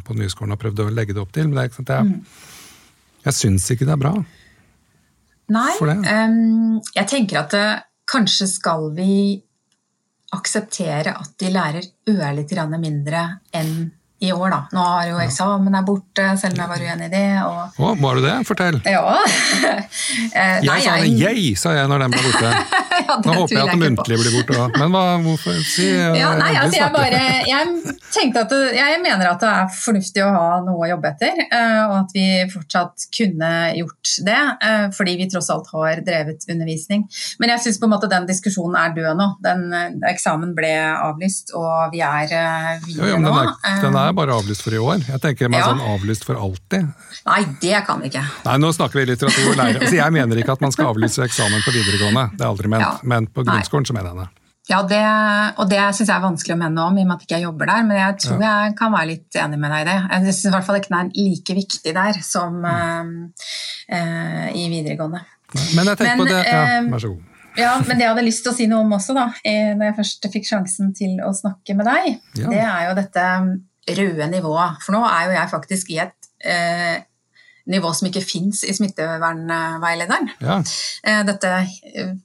på 0.08 0.20
Nyskolen 0.22 0.56
har 0.56 0.64
prøvd 0.64 0.86
å 0.86 0.90
legge 0.96 1.18
det 1.18 1.26
opp 1.26 1.36
til. 1.36 1.52
Men 1.52 1.60
det 1.60 1.66
er 1.66 1.72
ikke 1.74 1.82
sant, 1.82 1.96
jeg, 1.98 2.08
mm. 2.08 3.22
jeg 3.28 3.42
syns 3.44 3.72
ikke 3.76 3.92
det 3.92 3.98
er 4.00 4.04
bra. 4.08 4.16
Nei, 5.52 5.72
um, 5.84 6.78
jeg 6.96 7.08
tenker 7.12 7.44
at 7.44 7.60
uh, 7.60 7.72
kanskje 8.08 8.48
skal 8.48 8.94
vi 8.96 9.42
akseptere 10.36 11.14
at 11.14 11.34
de 11.40 11.52
lærer 11.52 11.88
ørlite 12.10 12.56
grann 12.56 12.78
mindre 12.82 13.24
enn 13.58 13.92
i 14.22 14.32
år, 14.32 14.50
da. 14.54 14.60
Nå 14.76 14.84
har 14.86 15.08
jo 15.10 15.20
eksamen 15.24 15.76
er 15.78 15.86
borte, 15.86 16.26
selv 16.38 16.54
om 16.54 16.62
jeg 16.62 16.70
var 16.70 16.84
uenig 16.86 17.08
i 17.08 17.12
det. 17.12 17.26
Og... 17.42 17.82
Å, 17.82 17.94
var 17.98 18.20
du 18.20 18.26
det? 18.28 18.38
Fortell. 18.48 18.82
Ja. 18.86 19.06
Eh, 20.12 20.62
jeg 20.64 20.84
sa 20.84 20.94
det, 21.02 21.10
jeg, 21.20 21.44
sa 21.60 21.72
jeg 21.76 21.88
når 21.90 22.04
den 22.04 22.14
ble 22.14 22.22
borte. 22.24 22.50
ja, 23.08 23.16
Nå 23.24 23.34
håper 23.36 23.56
jeg 23.56 23.62
at 23.62 23.72
det 23.74 23.80
muntlige 23.82 24.20
blir 24.22 24.34
borte 24.36 24.56
òg. 24.58 24.76
Men 24.80 24.94
hva, 24.94 25.02
hvorfor 25.24 25.58
si 25.68 25.88
ja, 25.88 26.32
nei, 26.38 26.50
altså, 26.60 26.78
jeg, 26.80 26.92
bare, 26.94 27.22
jeg 27.48 27.96
tenkte 28.14 28.44
at 28.46 28.54
det, 28.54 28.60
jeg 28.78 29.00
mener 29.04 29.30
at 29.32 29.44
det 29.44 29.52
er 29.52 29.70
fornuftig 29.76 30.24
å 30.26 30.30
ha 30.36 30.60
noe 30.66 30.86
å 30.86 30.90
jobbe 30.92 31.12
etter, 31.12 31.42
eh, 31.48 31.82
og 31.86 31.96
at 32.00 32.16
vi 32.16 32.26
fortsatt 32.52 33.08
kunne 33.18 33.52
gjort 33.78 34.14
det, 34.28 34.40
eh, 34.68 34.86
fordi 34.96 35.16
vi 35.22 35.30
tross 35.32 35.52
alt 35.54 35.72
har 35.76 36.04
drevet 36.08 36.48
undervisning. 36.52 37.06
Men 37.42 37.54
jeg 37.56 37.66
syns 37.66 37.82
på 37.82 37.90
en 37.90 37.96
måte 37.96 38.12
den 38.12 38.28
diskusjonen 38.30 38.80
er 38.80 38.96
død 38.98 39.12
nå. 39.20 39.30
Den, 39.44 39.68
eksamen 40.12 40.56
ble 40.58 40.72
avlyst, 40.94 41.56
og 41.58 41.94
vi 41.96 42.04
er 42.06 42.32
videre 42.86 43.08
jo, 43.08 43.16
jo, 43.16 43.20
nå. 43.22 43.32
Den 43.32 43.40
er, 43.42 43.82
den 43.86 43.98
er 44.00 44.11
er 44.12 44.18
bare 44.18 44.36
avlyst 44.36 44.66
for 44.66 44.76
i 44.76 44.82
år. 44.82 45.06
Jeg 45.08 45.24
tenker 45.24 45.50
meg 45.52 45.64
ja. 45.64 45.72
sånn 45.72 45.82
avlyst 45.94 46.28
for 46.28 46.40
alltid. 46.40 46.92
Nei, 47.28 47.40
det 47.64 47.82
kan 47.88 48.04
vi 48.04 48.12
ikke. 48.12 48.26
Nei, 48.46 48.60
Nå 48.62 48.74
snakker 48.76 49.02
vi 49.02 49.08
litteratur 49.14 49.50
og 49.54 49.58
lære. 49.58 49.82
Altså, 49.82 49.98
jeg 49.98 50.18
mener 50.18 50.44
ikke 50.44 50.58
at 50.60 50.64
man 50.64 50.76
skal 50.76 50.92
avlyse 50.92 51.26
eksamen 51.26 51.66
på 51.66 51.74
videregående, 51.76 52.30
det 52.36 52.46
er 52.46 52.52
aldri 52.52 52.72
ment. 52.72 52.88
Ja. 52.88 52.94
Men 53.16 53.32
på 53.32 53.48
grunnskolen 53.48 53.90
så 53.90 53.98
mener 53.98 54.14
jeg 54.14 54.24
det. 54.26 54.30
Ja, 54.70 54.84
det, 54.88 55.02
og 55.60 55.72
det 55.72 55.80
syns 55.98 56.06
jeg 56.06 56.14
er 56.14 56.24
vanskelig 56.24 56.54
å 56.54 56.60
mene 56.62 56.84
om, 56.86 57.00
i 57.00 57.04
og 57.04 57.10
med 57.10 57.18
at 57.18 57.26
jeg 57.26 57.32
ikke 57.32 57.48
jobber 57.48 57.72
der. 57.72 57.88
Men 57.88 57.98
jeg 57.98 58.18
tror 58.24 58.44
ja. 58.46 58.52
jeg 58.52 58.76
kan 58.78 58.94
være 58.94 59.10
litt 59.10 59.40
enig 59.42 59.60
med 59.60 59.74
deg 59.74 59.84
i 59.84 59.90
det. 59.90 59.98
Jeg 60.06 60.28
syns 60.28 60.46
i 60.46 60.54
hvert 60.54 60.68
fall 60.68 60.78
ikke 60.80 60.94
den 60.94 61.00
er 61.02 61.18
like 61.18 61.58
viktig 61.58 61.96
der 61.98 62.22
som 62.26 62.62
mm. 62.62 63.18
uh, 63.92 64.48
i 64.54 64.70
videregående. 64.72 65.26
Men 65.76 65.92
jeg 65.92 66.00
tenker 66.00 66.14
men, 66.14 66.22
på 66.22 66.30
det 66.30 66.40
Ja, 66.46 66.62
eh, 66.78 66.88
vær 66.94 67.04
så 67.04 67.12
god. 67.16 67.28
Ja, 67.60 67.74
men 67.84 67.98
det 67.98 68.06
jeg 68.06 68.14
hadde 68.14 68.24
lyst 68.24 68.46
til 68.46 68.54
å 68.54 68.56
si 68.56 68.68
noe 68.72 68.86
om 68.86 68.94
også, 68.96 69.12
da, 69.18 69.26
når 69.44 69.90
jeg 69.90 69.96
først 69.98 70.28
fikk 70.32 70.46
sjansen 70.48 70.94
til 70.96 71.18
å 71.20 71.34
snakke 71.36 71.76
med 71.76 71.90
deg, 71.90 72.14
ja. 72.40 72.48
det 72.48 72.62
er 72.64 72.86
jo 72.86 72.94
dette 73.02 73.26
røde 73.90 74.28
nivået. 74.30 74.82
For 74.84 74.96
nå 74.96 75.02
er 75.08 75.26
jo 75.26 75.38
jeg 75.38 75.50
faktisk 75.52 75.90
i 75.94 75.98
et 76.04 76.30
eh, 76.46 77.02
nivå 77.72 77.92
som 77.94 78.08
ikke 78.10 78.24
fins 78.26 78.64
i 78.68 78.74
smittevernveilederen. 78.76 80.32
Ja. 80.42 80.58
Eh, 81.08 81.22
dette, 81.28 81.52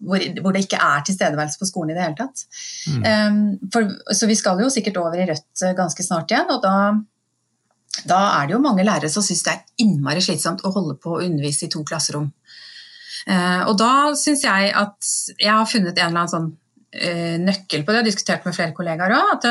hvor, 0.01 0.23
hvor, 0.41 0.53
det 0.53 0.65
ikke 0.67 0.81
er 0.81 1.05
tilstedeværelse 1.07 1.61
på 1.61 1.69
skolen 1.69 1.93
i 1.93 1.99
det 1.99 2.05
hele 2.05 2.19
tatt. 2.19 2.47
Mm. 2.93 3.03
Um, 3.05 3.71
for, 3.73 3.93
så 4.15 4.29
vi 4.29 4.39
skal 4.39 4.61
jo 4.65 4.71
sikkert 4.73 5.01
over 5.03 5.19
i 5.19 5.29
rødt 5.29 5.67
ganske 5.77 6.07
snart 6.07 6.33
igjen, 6.33 6.51
og 6.53 6.63
da, 6.65 6.77
da 8.09 8.21
er 8.39 8.49
det 8.49 8.57
jo 8.57 8.65
mange 8.65 8.85
lærere 8.87 9.13
som 9.13 9.25
syns 9.25 9.45
det 9.47 9.55
er 9.55 9.85
innmari 9.85 10.25
slitsomt 10.25 10.65
å 10.65 10.73
holde 10.75 10.99
på 11.01 11.17
å 11.17 11.25
undervise 11.25 11.69
i 11.69 11.73
to 11.73 11.85
klasserom. 11.87 12.31
Og 13.27 13.73
da 13.75 14.15
syns 14.15 14.45
jeg 14.45 14.69
at 14.79 15.09
jeg 15.41 15.51
har 15.51 15.67
funnet 15.67 15.97
en 15.97 16.13
eller 16.13 16.21
annen 16.21 16.31
sånn 16.31 16.53
nøkkel 17.43 17.83
på 17.83 17.91
det, 17.91 17.97
og 17.97 18.05
har 18.05 18.07
diskutert 18.07 18.45
med 18.47 18.55
flere 18.55 18.75
kollegaer 18.77 19.15
òg, 19.17 19.49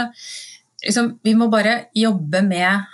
liksom, 0.86 1.16
vi 1.24 1.34
må 1.38 1.50
bare 1.52 1.86
jobbe 1.96 2.42
med 2.46 2.92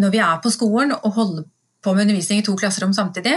Når 0.00 0.12
vi 0.12 0.20
er 0.22 0.36
på 0.42 0.52
skolen 0.54 0.92
og 0.94 1.16
holder 1.16 1.48
på 1.82 1.94
med 1.96 2.04
undervisning 2.04 2.40
i 2.40 2.44
to 2.44 2.52
klasserom 2.56 2.92
samtidig, 2.94 3.32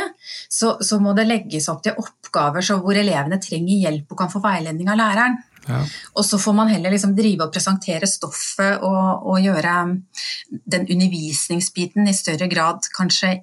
så, 0.51 0.75
så 0.83 0.99
må 1.01 1.13
det 1.15 1.23
legges 1.25 1.69
opp 1.71 1.79
til 1.83 1.95
oppgaver 1.97 2.65
hvor 2.75 2.97
elevene 2.99 3.39
trenger 3.41 3.87
hjelp 3.87 4.11
og 4.11 4.19
kan 4.19 4.31
få 4.31 4.41
veiledning 4.43 4.91
av 4.91 4.99
læreren. 4.99 5.37
Ja. 5.63 5.79
Og 6.19 6.25
så 6.27 6.37
får 6.43 6.55
man 6.57 6.71
heller 6.71 6.91
liksom 6.91 7.15
drive 7.15 7.47
og 7.47 7.53
presentere 7.55 8.09
stoffet 8.09 8.83
og, 8.83 9.23
og, 9.23 9.39
gjøre 9.39 9.75
den 10.75 10.85
undervisningsbiten 10.91 12.09
i 12.11 12.15
større 12.17 12.49
grad 12.51 12.83
kanskje 12.95 13.37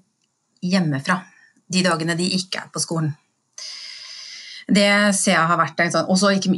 hjemmefra 0.60 1.16
de 1.72 1.84
dagene 1.86 2.18
de 2.18 2.28
ikke 2.36 2.60
er 2.60 2.70
på 2.72 2.82
skolen. 2.82 3.14
Det 4.70 4.90
ser 5.18 5.34
jeg 5.34 5.50
har 5.50 5.58
vært 5.58 5.80
en 5.82 5.92
sånn, 5.92 6.08
også 6.12 6.30
ikke, 6.36 6.52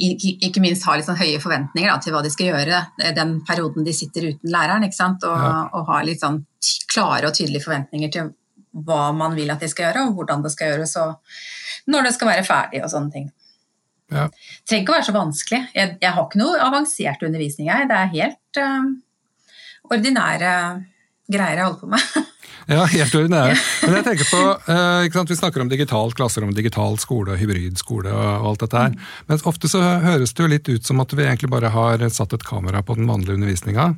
ikke, 0.48 0.60
minst 0.60 0.84
ha 0.84 0.98
litt 0.98 1.06
sånn 1.06 1.20
høye 1.20 1.40
forventninger 1.40 1.88
da, 1.88 1.96
til 2.02 2.12
hva 2.12 2.20
de 2.24 2.32
skal 2.32 2.50
gjøre 2.50 2.80
den 3.16 3.38
perioden 3.48 3.86
de 3.86 3.94
sitter 3.96 4.28
uten 4.28 4.52
læreren. 4.52 4.84
ikke 4.84 4.98
sant? 4.98 5.24
Og, 5.24 5.44
ja. 5.46 5.52
og 5.72 5.88
ha 5.88 6.00
litt 6.04 6.20
sånn 6.20 6.42
klare 6.92 7.30
og 7.30 7.36
tydelige 7.36 7.64
forventninger 7.64 8.12
til 8.12 8.32
hva 8.86 9.10
man 9.16 9.36
vil 9.36 9.52
at 9.52 9.62
de 9.62 9.68
skal 9.68 9.88
gjøre, 9.88 10.06
og 10.08 10.18
hvordan 10.18 10.44
det 10.44 10.52
skal 10.52 10.72
gjøres, 10.72 10.96
og 11.00 11.92
når 11.92 12.08
det 12.08 12.12
skal 12.16 12.30
være 12.30 12.44
ferdig 12.46 12.82
og 12.84 12.92
sånne 12.92 13.14
ting. 13.14 13.30
Ja. 14.12 14.26
Det 14.28 14.68
trenger 14.68 14.84
ikke 14.84 14.92
å 14.92 14.98
være 14.98 15.08
så 15.08 15.16
vanskelig. 15.16 15.62
Jeg, 15.72 15.96
jeg, 16.02 16.12
har 16.16 16.26
ikke 16.26 16.40
noe 16.40 16.60
avansert 16.60 17.24
undervisning 17.26 17.70
her. 17.72 17.88
Det 17.88 17.98
er 17.98 18.12
helt 18.12 18.60
uh, 18.60 18.90
ordinære 19.92 20.52
greier 21.32 21.62
jeg 21.62 21.68
holder 21.68 21.80
på 21.80 21.92
med. 21.94 22.28
Ja, 22.70 22.84
helt 22.86 23.14
ordinære. 23.18 23.56
Men 23.82 23.96
jeg 23.98 24.04
tenker 24.06 24.28
på, 24.30 24.42
eh, 24.70 25.24
Vi 25.28 25.36
snakker 25.36 25.62
om 25.62 25.68
digitalt 25.68 26.14
klasserom, 26.14 26.54
digital 26.54 26.98
skole, 26.98 27.36
hybridskole 27.36 28.12
og 28.12 28.46
alt 28.52 28.60
dette 28.60 28.78
her. 28.78 28.94
Men 29.28 29.42
ofte 29.44 29.68
så 29.68 29.80
høres 30.02 30.32
det 30.32 30.44
jo 30.44 30.50
litt 30.50 30.68
ut 30.68 30.86
som 30.86 31.00
at 31.00 31.12
vi 31.12 31.24
egentlig 31.24 31.50
bare 31.50 31.72
har 31.74 31.98
satt 32.08 32.32
et 32.32 32.44
kamera 32.44 32.82
på 32.82 32.96
den 32.96 33.06
vanlige 33.06 33.34
undervisninga. 33.34 33.94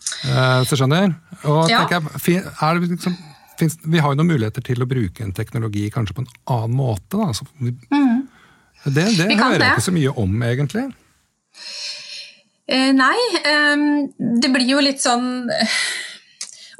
Hvis 0.00 0.70
så 0.70 0.78
skjønner? 0.80 1.14
Og 1.44 1.68
ja. 1.70 1.84
jeg, 1.90 2.44
er 2.62 2.78
det 2.78 2.88
liksom, 2.88 3.16
finnes, 3.58 3.76
Vi 3.84 3.98
har 3.98 4.12
jo 4.12 4.20
noen 4.20 4.32
muligheter 4.32 4.64
til 4.64 4.82
å 4.82 4.88
bruke 4.88 5.24
en 5.24 5.34
teknologi 5.36 5.90
kanskje 5.92 6.16
på 6.16 6.24
en 6.24 6.32
annen 6.46 6.76
måte. 6.76 7.18
Da. 7.18 7.32
Så, 7.36 7.46
mm. 7.60 8.28
Det, 8.84 9.04
det 9.18 9.36
hører 9.36 9.60
jeg 9.60 9.74
ikke 9.74 9.88
så 9.90 9.96
mye 9.96 10.14
om, 10.16 10.42
egentlig. 10.46 10.86
Eh, 12.70 12.90
nei, 12.94 13.16
um, 13.74 13.84
det 14.40 14.50
blir 14.54 14.68
jo 14.76 14.82
litt 14.84 15.02
sånn 15.02 15.50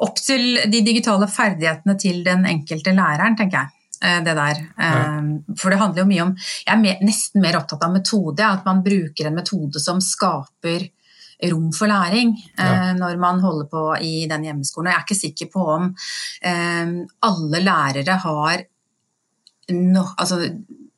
opp 0.00 0.20
til 0.22 0.62
de 0.72 0.80
digitale 0.86 1.28
ferdighetene 1.30 1.96
til 2.00 2.24
den 2.24 2.46
enkelte 2.48 2.94
læreren, 2.96 3.36
tenker 3.38 3.62
jeg. 3.62 3.74
Eh, 4.04 4.22
det 4.24 4.34
der. 4.34 4.60
Eh, 4.80 5.22
for 5.58 5.70
det 5.70 5.78
handler 5.80 6.02
jo 6.02 6.08
mye 6.08 6.22
om 6.24 6.30
Jeg 6.64 6.86
er 6.88 7.04
nesten 7.04 7.42
mer 7.42 7.58
opptatt 7.58 7.84
av 7.84 7.92
metode. 7.92 8.46
At 8.46 8.64
man 8.64 8.82
bruker 8.84 9.28
en 9.28 9.36
metode 9.36 9.82
som 9.82 10.00
skaper 10.00 10.88
rom 11.50 11.70
for 11.72 11.88
læring 11.88 12.34
eh, 12.36 12.64
ja. 12.64 12.92
når 12.96 13.20
man 13.20 13.40
holder 13.40 13.68
på 13.68 13.84
i 14.00 14.26
den 14.28 14.44
hjemmeskolen. 14.48 14.88
Og 14.88 14.92
jeg 14.92 14.98
er 14.98 15.06
ikke 15.06 15.20
sikker 15.20 15.52
på 15.52 15.68
om 15.76 15.94
alle 17.28 17.62
lærere 17.64 18.18
har 18.24 18.66
no, 19.70 20.04
altså, 20.16 20.42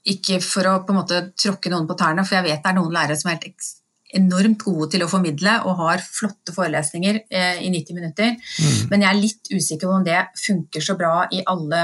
Ikke 0.06 0.40
for 0.42 0.66
å 0.66 0.80
på 0.82 0.94
en 0.94 0.98
måte 0.98 1.18
tråkke 1.38 1.70
noen 1.70 1.86
på 1.86 1.94
tærne, 1.98 2.24
for 2.26 2.38
jeg 2.38 2.48
vet 2.48 2.62
det 2.62 2.70
er 2.70 2.78
noen 2.78 2.94
lærere 2.94 3.18
som 3.18 3.30
er 3.30 3.38
helt 3.38 3.70
enormt 4.16 4.60
gode 4.62 4.90
til 4.92 5.04
å 5.04 5.10
formidle 5.10 5.54
og 5.68 5.80
har 5.80 6.02
flotte 6.04 6.54
forelesninger 6.54 7.22
eh, 7.30 7.62
i 7.64 7.70
90 7.72 7.96
minutter. 7.96 8.34
Mm. 8.36 8.90
Men 8.90 9.04
jeg 9.04 9.10
er 9.10 9.20
litt 9.20 9.52
usikker 9.52 9.88
på 9.88 9.96
om 9.98 10.06
det 10.06 10.20
funker 10.38 10.84
så 10.84 10.96
bra 11.00 11.14
i 11.32 11.42
alle 11.48 11.82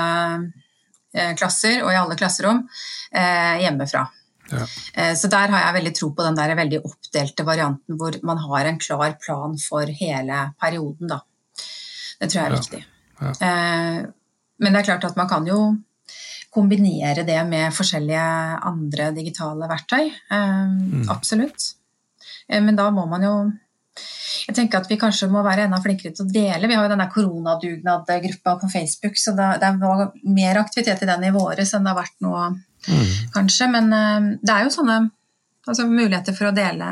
eh, 1.14 1.32
klasser 1.38 1.80
og 1.84 1.92
i 1.92 1.98
alle 2.00 2.18
klasserom 2.20 2.62
eh, 2.66 3.56
hjemmefra. 3.64 4.04
Ja. 4.48 4.66
Eh, 4.94 5.14
så 5.16 5.30
der 5.32 5.52
har 5.52 5.64
jeg 5.64 5.78
veldig 5.80 5.94
tro 5.96 6.12
på 6.16 6.24
den 6.24 6.36
der 6.38 6.54
veldig 6.58 6.82
oppdelte 6.84 7.48
varianten 7.48 7.98
hvor 8.00 8.20
man 8.28 8.40
har 8.44 8.68
en 8.68 8.80
klar 8.80 9.16
plan 9.20 9.56
for 9.60 9.88
hele 10.00 10.44
perioden. 10.60 11.10
Da. 11.14 11.22
Det 12.20 12.30
tror 12.30 12.40
jeg 12.42 12.46
er 12.46 12.56
ja. 12.56 12.62
viktig. 12.62 12.84
Ja. 13.18 13.34
Eh, 13.48 14.00
men 14.58 14.74
det 14.74 14.82
er 14.82 14.90
klart 14.92 15.08
at 15.08 15.16
man 15.18 15.30
kan 15.30 15.46
jo 15.48 15.62
kombinere 16.52 17.22
det 17.28 17.38
med 17.46 17.74
forskjellige 17.76 18.28
andre 18.66 19.10
digitale 19.14 19.68
verktøy. 19.70 20.08
Mm. 20.32 21.04
Absolutt. 21.12 21.74
Men 22.48 22.76
da 22.78 22.88
må 22.94 23.04
man 23.10 23.24
jo 23.26 23.32
jeg 24.48 24.56
tenker 24.56 24.80
at 24.80 24.88
vi 24.88 24.96
kanskje 25.00 25.28
må 25.28 25.42
være 25.44 25.66
enda 25.66 25.80
flinkere 25.84 26.14
til 26.16 26.24
å 26.24 26.32
dele. 26.32 26.70
Vi 26.70 26.76
har 26.76 26.86
jo 26.86 26.92
denne 26.94 27.10
koronadugnad-gruppa 27.12 28.56
på 28.62 28.70
Facebook, 28.72 29.20
så 29.20 29.34
det, 29.36 29.72
var 29.82 30.08
mer 30.24 30.62
aktivitet 30.62 31.04
i 31.04 31.10
den 31.10 31.28
i 31.28 31.34
våres 31.34 31.74
enn 31.76 31.84
det 31.84 31.92
har 31.92 31.98
vært 31.98 32.16
nå, 32.24 32.32
mm. 32.88 33.06
kanskje. 33.34 33.68
Men 33.74 33.92
uh, 33.92 34.32
det 34.40 34.54
er 34.54 34.64
jo 34.64 34.72
sånne 34.72 34.98
altså, 35.68 35.84
muligheter 35.90 36.36
for 36.36 36.48
å 36.48 36.54
dele, 36.56 36.88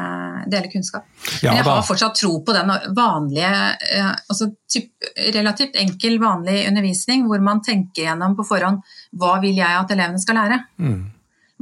dele 0.52 0.70
kunnskap. 0.72 1.08
Ja, 1.40 1.54
Men 1.54 1.62
jeg 1.62 1.68
har 1.70 1.88
fortsatt 1.88 2.20
tro 2.20 2.34
på 2.44 2.56
den 2.56 2.74
vanlige, 2.98 3.52
uh, 3.96 4.12
altså 4.26 4.50
typ, 4.68 4.92
relativt 5.38 5.80
enkel, 5.80 6.20
vanlig 6.20 6.66
undervisning 6.68 7.24
hvor 7.30 7.40
man 7.44 7.64
tenker 7.64 8.10
gjennom 8.10 8.36
på 8.36 8.44
forhånd 8.48 8.84
hva 9.16 9.38
vil 9.44 9.56
jeg 9.62 9.80
at 9.80 9.96
elevene 9.96 10.20
skal 10.20 10.42
lære. 10.42 10.64
Mm. 10.82 11.04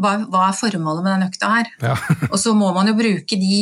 Hva, 0.01 0.17
hva, 0.27 0.49
er 0.49 0.59
formålet 0.59 1.05
med 1.05 1.13
den 1.15 1.29
økta 1.29 1.51
her? 1.53 1.71
Ja. 1.83 1.95
og 2.33 2.39
så 2.41 2.55
må 2.57 2.73
man 2.75 2.91
jo 2.91 2.97
bruke 2.99 3.39
de 3.39 3.61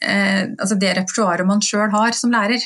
eh, 0.00 0.44
altså 0.56 0.78
det 0.80 0.94
repertoaret 0.96 1.48
man 1.48 1.64
sjøl 1.64 1.90
har 1.92 2.16
som 2.16 2.32
lærer. 2.32 2.64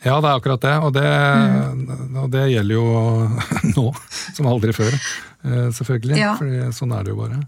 Ja, 0.00 0.16
det 0.16 0.30
er 0.30 0.38
akkurat 0.38 0.62
det, 0.64 0.76
og 0.80 0.94
det, 0.96 1.04
mm. 1.04 2.20
og 2.22 2.28
det 2.32 2.46
gjelder 2.54 2.78
jo 2.78 2.84
nå 3.76 3.86
som 4.32 4.48
aldri 4.48 4.72
før. 4.72 4.94
Eh, 5.44 5.66
selvfølgelig, 5.76 6.20
ja. 6.20 6.36
for 6.38 6.76
sånn 6.76 6.94
er 6.96 7.04
det 7.04 7.12
jo 7.12 7.18
bare. 7.20 7.40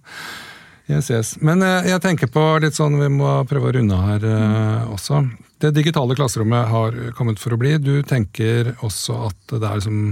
Yes, 0.91 1.09
yes. 1.15 1.37
Men 1.41 1.65
eh, 1.65 1.89
jeg 1.89 2.03
tenker 2.05 2.29
på 2.33 2.43
litt 2.61 2.77
sånn, 2.77 2.99
vi 3.01 3.09
må 3.13 3.39
prøve 3.49 3.71
å 3.71 3.75
runde 3.79 4.03
her 4.05 4.27
mm. 4.29 4.93
også. 4.93 5.23
Det 5.63 5.73
digitale 5.77 6.17
klasserommet 6.19 6.69
har 6.69 6.99
kommet 7.17 7.41
for 7.41 7.55
å 7.55 7.61
bli. 7.61 7.79
Du 7.81 8.03
tenker 8.05 8.75
også 8.83 9.17
at 9.31 9.57
det 9.57 9.63
er 9.63 9.81
liksom 9.81 10.03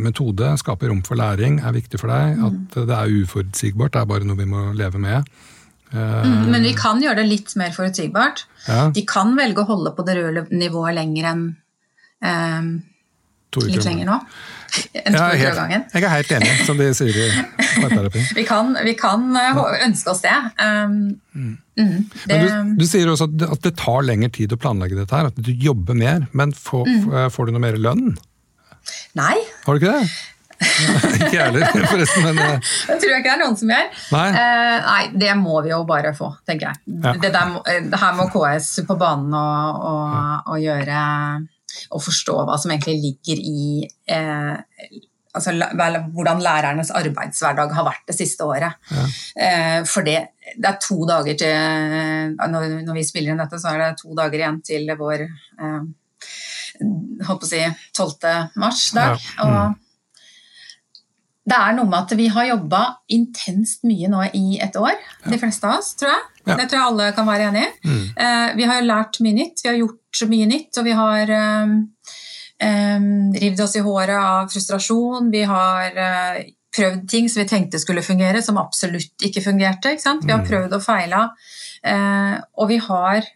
metode, 0.00 0.52
skape 0.60 0.90
rom 0.90 1.00
for 1.06 1.18
læring, 1.18 1.60
er 1.64 1.76
viktig 1.76 2.00
for 2.00 2.12
deg. 2.12 2.36
Mm. 2.36 2.44
At 2.48 2.76
det 2.90 2.98
er 2.98 3.16
uforutsigbart, 3.22 3.94
det 3.94 4.02
er 4.02 4.10
bare 4.10 4.28
noe 4.28 4.38
vi 4.38 4.48
må 4.50 4.70
leve 4.76 5.00
med. 5.02 5.28
Mm, 5.90 6.46
men 6.52 6.62
vi 6.62 6.70
kan 6.78 7.00
gjøre 7.02 7.18
det 7.18 7.26
litt 7.26 7.56
mer 7.58 7.74
forutsigbart. 7.74 8.44
Ja. 8.68 8.84
De 8.94 9.02
kan 9.08 9.34
velge 9.38 9.64
å 9.64 9.70
holde 9.72 9.92
på 9.96 10.06
det 10.06 10.20
røde 10.20 10.46
nivået 10.54 10.94
lenger 10.94 11.32
enn 11.32 11.44
um, 12.22 12.70
litt 13.66 13.86
lenger 13.86 14.10
nå. 14.12 14.22
Enn 14.94 15.16
ja, 15.16 15.24
helt, 15.34 15.88
jeg 15.90 16.04
er 16.04 16.12
helt 16.12 16.32
enig, 16.36 16.50
som 16.62 16.78
de 16.78 16.84
sier 16.94 17.16
i 17.18 17.24
parterapi. 17.82 18.20
vi, 18.38 18.44
kan, 18.46 18.68
vi 18.86 18.92
kan 18.94 19.24
eh, 19.34 19.58
ønske 19.88 20.12
oss 20.12 20.20
det. 20.22 20.36
Um, 20.62 21.16
mm. 21.34 21.56
Mm, 21.80 21.96
det 22.30 22.38
du, 22.38 22.70
du, 22.78 22.84
sier 22.86 23.10
også 23.10 23.26
at 23.48 23.64
det, 23.64 23.72
tar 23.80 24.04
lengre 24.06 24.30
tid 24.36 24.54
å 24.54 24.60
planlegge 24.60 24.94
dette, 24.94 25.10
her, 25.10 25.32
at 25.32 25.42
du 25.42 25.50
jobber 25.50 25.98
mer. 25.98 26.28
Men 26.38 26.54
får, 26.54 26.86
mm. 26.86 27.10
får 27.34 27.50
du 27.50 27.56
noe 27.56 27.64
mer 27.64 27.80
lønn? 27.82 28.12
Nei. 29.18 29.36
Har 29.64 29.76
du 29.76 29.82
ikke 29.82 29.96
det? 29.98 30.10
ikke 30.60 31.34
jeg 31.34 31.44
heller, 31.46 31.66
forresten. 31.92 32.26
Men, 32.26 32.40
uh... 32.40 32.72
Det 32.88 32.96
tror 33.00 33.12
jeg 33.14 33.22
ikke 33.22 33.28
det 33.28 33.34
er 33.36 33.42
noen 33.42 33.58
som 33.60 33.72
gjør. 33.72 34.00
Nei. 34.14 34.24
Uh, 34.36 34.78
nei, 34.86 35.02
det 35.22 35.36
må 35.40 35.60
vi 35.64 35.72
jo 35.72 35.82
bare 35.88 36.14
få, 36.16 36.32
tenker 36.48 36.70
jeg. 36.70 36.82
Ja. 37.00 37.14
Det, 37.16 37.32
der, 37.34 37.54
det, 37.86 38.00
her 38.02 38.18
må 38.18 38.28
KS 38.32 38.72
på 38.88 38.96
banen 39.00 39.36
og, 39.36 39.84
og, 39.90 40.02
ja. 40.16 40.24
og, 40.44 40.58
gjøre 40.60 41.04
Og 41.96 42.02
forstå 42.04 42.42
hva 42.48 42.58
som 42.60 42.74
egentlig 42.74 42.98
ligger 43.04 43.40
i 43.40 43.62
uh, 44.12 44.58
altså, 45.38 45.54
hvordan 46.10 46.42
lærernes 46.44 46.92
arbeidshverdag 46.98 47.72
har 47.78 47.86
vært 47.86 48.04
det 48.10 48.18
siste 48.18 48.44
året. 48.44 48.76
Ja. 48.90 49.06
For 49.88 50.04
det, 50.06 50.18
det, 50.56 50.66
er 50.66 50.80
to 50.82 50.98
dager 51.08 51.38
til 51.38 52.36
når, 52.36 52.82
når, 52.82 52.96
vi 52.98 53.06
spiller 53.06 53.32
inn 53.32 53.40
dette, 53.40 53.60
så 53.62 53.72
er 53.72 53.84
det 53.84 54.02
to 54.02 54.12
dager 54.18 54.42
igjen 54.42 54.60
til 54.66 54.90
vår 54.98 55.28
holdt 57.26 57.42
på 57.42 57.48
å 57.48 57.50
si 57.50 57.62
12. 57.96 58.50
mars-dag. 58.60 59.30
Ja. 59.36 59.46
Mm. 59.46 59.54
Og 59.54 59.78
det 61.50 61.56
er 61.56 61.74
noe 61.74 61.88
med 61.88 61.98
at 62.04 62.12
vi 62.18 62.28
har 62.30 62.46
jobba 62.50 62.82
intenst 63.10 63.86
mye 63.88 64.10
nå 64.12 64.26
i 64.36 64.60
et 64.62 64.76
år, 64.78 64.92
ja. 64.92 65.30
de 65.32 65.38
fleste 65.40 65.66
av 65.66 65.80
oss, 65.80 65.94
tror 65.98 66.12
jeg. 66.12 66.26
Ja. 66.44 66.56
Det 66.56 66.68
tror 66.68 66.78
jeg 66.78 66.90
alle 66.92 67.08
kan 67.16 67.28
være 67.28 67.48
enig 67.50 67.64
i. 67.64 67.72
Mm. 67.88 68.04
Uh, 68.20 68.48
vi 68.58 68.68
har 68.70 68.86
lært 68.86 69.18
mye 69.24 69.38
nytt, 69.40 69.64
vi 69.64 69.70
har 69.72 69.80
gjort 69.80 70.22
mye 70.30 70.46
nytt, 70.50 70.70
og 70.78 70.86
vi 70.86 70.94
har 71.00 71.34
um, 71.64 71.74
um, 72.68 73.10
rivd 73.34 73.64
oss 73.64 73.76
i 73.80 73.84
håret 73.84 74.16
av 74.20 74.52
frustrasjon. 74.52 75.32
Vi 75.32 75.42
har 75.48 75.98
uh, 75.98 76.40
prøvd 76.76 77.06
ting 77.10 77.28
som 77.30 77.42
vi 77.42 77.48
tenkte 77.50 77.80
skulle 77.82 78.04
fungere, 78.06 78.42
som 78.44 78.60
absolutt 78.60 79.26
ikke 79.26 79.42
fungerte. 79.44 79.96
Ikke 79.96 80.16
vi 80.22 80.32
har 80.32 80.42
mm. 80.42 80.48
prøvd 80.48 80.76
og 80.76 80.84
feila, 80.84 81.22
eh, 81.82 82.36
og 82.60 82.70
vi 82.70 82.78
har 82.84 83.26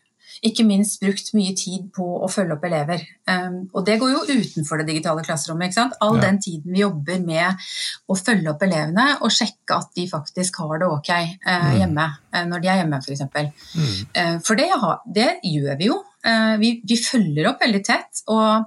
ikke 0.44 0.64
minst 0.68 1.00
brukt 1.02 1.30
mye 1.36 1.54
tid 1.56 1.88
på 1.94 2.04
å 2.24 2.28
følge 2.30 2.56
opp 2.56 2.64
elever. 2.68 3.02
Um, 3.28 3.62
og 3.72 3.84
det 3.86 3.96
går 4.00 4.12
jo 4.12 4.22
utenfor 4.28 4.80
det 4.80 4.88
digitale 4.90 5.24
klasserommet. 5.24 5.70
ikke 5.70 5.78
sant? 5.78 5.96
All 6.04 6.18
ja. 6.18 6.26
den 6.26 6.40
tiden 6.44 6.74
vi 6.74 6.82
jobber 6.82 7.22
med 7.24 7.64
å 8.08 8.16
følge 8.18 8.52
opp 8.52 8.64
elevene 8.66 9.06
og 9.24 9.32
sjekke 9.32 9.78
at 9.78 9.92
de 9.96 10.06
faktisk 10.10 10.60
har 10.62 10.82
det 10.82 10.90
ok 10.90 11.12
uh, 11.14 11.70
hjemme, 11.78 12.08
uh, 12.34 12.42
når 12.50 12.64
de 12.64 12.72
er 12.72 12.82
hjemme 12.82 13.00
f.eks. 13.00 13.24
Mm. 13.30 13.94
Uh, 14.18 14.36
for 14.44 14.60
det, 14.60 14.68
det, 15.16 15.30
gjør 15.54 15.80
vi 15.80 15.88
jo. 15.92 16.02
Vi, 16.60 16.70
vi, 16.88 16.96
følger 16.96 17.50
opp 17.50 17.60
veldig 17.60 17.80
tett. 17.84 18.22
Og 18.32 18.64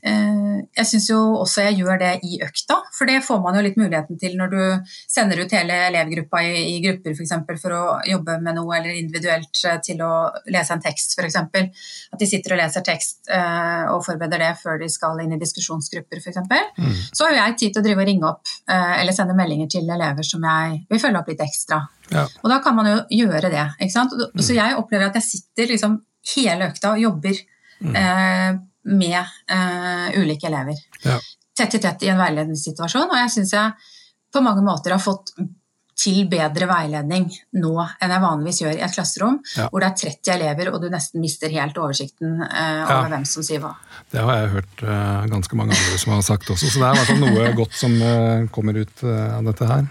jeg 0.00 0.86
syns 0.88 1.06
jo 1.10 1.18
også 1.40 1.64
jeg 1.66 1.78
gjør 1.80 1.98
det 2.00 2.10
i 2.28 2.38
økta, 2.44 2.76
for 2.96 3.08
det 3.08 3.22
får 3.24 3.40
man 3.44 3.56
jo 3.56 3.62
litt 3.64 3.78
muligheten 3.80 4.18
til 4.20 4.36
når 4.38 4.52
du 4.52 4.92
sender 5.08 5.40
ut 5.40 5.54
hele 5.56 5.76
elevgruppa 5.88 6.42
i, 6.44 6.52
i 6.74 6.78
grupper 6.84 7.16
f.eks. 7.16 7.34
For, 7.48 7.60
for 7.62 7.76
å 7.76 7.82
jobbe 8.08 8.36
med 8.44 8.58
noe, 8.58 8.74
eller 8.78 8.96
individuelt 8.96 9.62
til 9.86 10.02
å 10.04 10.12
lese 10.52 10.76
en 10.76 10.84
tekst 10.84 11.16
f.eks. 11.16 11.38
At 11.40 12.20
de 12.20 12.28
sitter 12.28 12.56
og 12.56 12.62
leser 12.62 12.84
tekst 12.86 13.30
og 13.30 14.04
forbereder 14.06 14.44
det 14.44 14.52
før 14.60 14.80
de 14.80 14.90
skal 14.92 15.20
inn 15.24 15.36
i 15.36 15.40
diskusjonsgrupper 15.40 16.20
f.eks. 16.20 16.42
Mm. 16.76 16.92
Så 17.12 17.28
har 17.28 17.38
jeg 17.38 17.58
tid 17.62 17.74
til 17.74 17.82
å 17.82 17.86
drive 17.88 18.04
og 18.04 18.10
ringe 18.12 18.28
opp 18.34 18.54
eller 18.68 19.16
sende 19.16 19.36
meldinger 19.38 19.70
til 19.72 19.88
elever 19.88 20.26
som 20.26 20.44
jeg 20.44 20.84
vil 20.90 21.02
følge 21.02 21.22
opp 21.22 21.32
litt 21.32 21.42
ekstra. 21.44 21.80
Ja. 22.10 22.26
Og 22.42 22.50
da 22.50 22.58
kan 22.64 22.76
man 22.76 22.88
jo 22.90 23.00
gjøre 23.22 23.52
det. 23.52 23.66
ikke 23.78 23.94
sant? 23.94 24.14
Mm. 24.16 24.42
Så 24.42 24.56
jeg 24.56 24.78
opplever 24.78 25.10
at 25.10 25.18
jeg 25.20 25.28
sitter 25.28 25.70
liksom 25.74 26.00
hele 26.36 26.70
økta 26.70 26.94
og 26.94 27.04
jobber 27.04 27.38
mm. 27.80 27.94
eh, 27.96 28.50
med 28.90 29.20
eh, 29.20 30.18
ulike 30.20 30.48
elever. 30.50 30.78
Ja. 31.04 31.18
Tett 31.56 31.76
i 31.76 31.82
tett 31.82 32.04
i 32.06 32.12
en 32.12 32.20
veiledningssituasjon, 32.20 33.10
og 33.10 33.18
jeg 33.20 33.32
syns 33.36 33.56
jeg 33.56 33.90
på 34.30 34.42
mange 34.44 34.62
måter 34.64 34.94
har 34.94 35.02
fått 35.02 35.34
til 36.00 36.22
bedre 36.30 36.64
veiledning 36.70 37.26
nå 37.60 37.72
enn 38.00 38.14
jeg 38.14 38.22
vanligvis 38.22 38.60
gjør 38.62 38.78
i 38.78 38.82
et 38.86 38.94
klasserom, 38.94 39.38
ja. 39.56 39.66
hvor 39.68 39.82
det 39.82 39.90
er 39.90 39.98
30 40.14 40.32
elever 40.36 40.70
og 40.72 40.80
du 40.80 40.88
nesten 40.92 41.20
mister 41.20 41.52
helt 41.52 41.76
oversikten 41.76 42.40
eh, 42.46 42.82
over 42.86 43.04
ja. 43.04 43.12
hvem 43.12 43.26
som 43.28 43.44
sier 43.44 43.60
hva. 43.60 43.74
Det 44.12 44.22
har 44.24 44.38
jeg 44.38 44.52
hørt 44.54 44.84
eh, 44.86 45.28
ganske 45.34 45.60
mange 45.60 45.76
andre 45.76 46.00
som 46.00 46.14
har 46.14 46.24
sagt 46.24 46.52
også, 46.54 46.72
så 46.72 46.80
det 46.80 46.88
er 46.88 46.94
i 46.94 47.00
hvert 47.02 47.12
fall 47.12 47.24
noe 47.26 47.54
godt 47.58 47.76
som 47.76 47.96
eh, 48.00 48.48
kommer 48.54 48.80
ut 48.80 49.04
eh, 49.04 49.26
av 49.36 49.50
dette 49.50 49.72
her. 49.74 49.88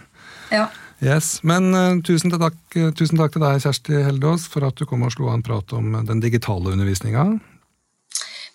Ja. 0.56 0.70
Yes, 1.00 1.40
Men 1.48 1.72
uh, 1.72 2.02
tusen, 2.04 2.32
takk, 2.34 2.58
uh, 2.76 2.90
tusen, 2.92 3.20
takk, 3.20 3.32
til 3.32 3.44
deg, 3.44 3.62
Kjersti 3.64 4.02
Heldås, 4.04 4.50
for 4.52 4.68
at 4.68 4.76
du 4.76 4.84
kom 4.90 5.06
og 5.08 5.14
slo 5.16 5.30
av 5.30 5.38
en 5.38 5.46
prat 5.46 5.74
om 5.78 5.96
den 6.08 6.20
digitale 6.24 6.74
undervisninga. 6.76 7.26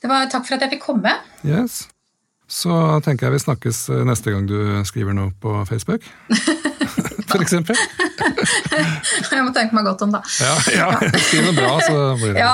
Takk 0.05 0.45
for 0.45 0.59
at 0.59 0.67
jeg 0.67 0.75
fikk 0.75 0.85
komme. 0.85 1.15
Yes. 1.49 1.87
Så 2.45 2.75
tenker 3.07 3.31
jeg 3.31 3.39
vi 3.39 3.45
snakkes 3.47 3.79
neste 4.05 4.35
gang 4.35 4.45
du 4.45 4.59
skriver 4.85 5.17
noe 5.17 5.33
på 5.41 5.57
Facebook. 5.65 6.05
for 7.31 7.41
eksempel. 7.41 7.79
jeg 9.33 9.47
må 9.47 9.55
tenke 9.57 9.73
meg 9.73 9.89
godt 9.89 10.05
om, 10.05 10.13
da. 10.13 10.21
Ja, 10.45 10.53
ja. 10.77 10.91
skriv 11.17 11.49
noe 11.49 11.57
bra, 11.57 11.73
så 11.81 11.97
blir 12.21 12.37
det 12.37 12.45
ja. 12.45 12.53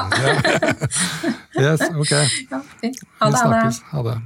Yes, 1.58 1.82
ok. 1.90 2.14
Ja, 2.52 2.62
fint. 2.78 3.02
Ha 3.18 3.32
det. 3.32 3.34
Vi 3.34 3.42
snakkes. 3.42 3.82
Ha 3.90 4.06
det. 4.06 4.20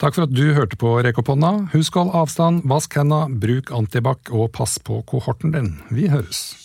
Takk 0.00 0.14
for 0.16 0.24
at 0.24 0.32
du 0.32 0.54
hørte 0.56 0.78
på 0.80 0.94
Rekoponna. 1.04 1.66
Husk 1.74 1.98
å 1.98 2.06
holde 2.06 2.20
avstand, 2.22 2.62
vask 2.64 2.94
henda, 2.96 3.26
bruk 3.28 3.68
antibac 3.76 4.30
og 4.32 4.48
pass 4.56 4.78
på 4.80 5.02
kohorten 5.04 5.52
din. 5.52 5.74
Vi 5.92 6.08
høres. 6.08 6.56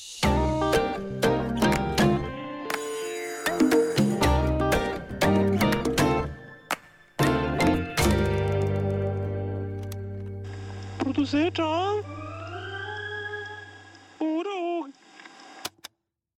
Produsert 11.03 11.59
av 11.59 12.14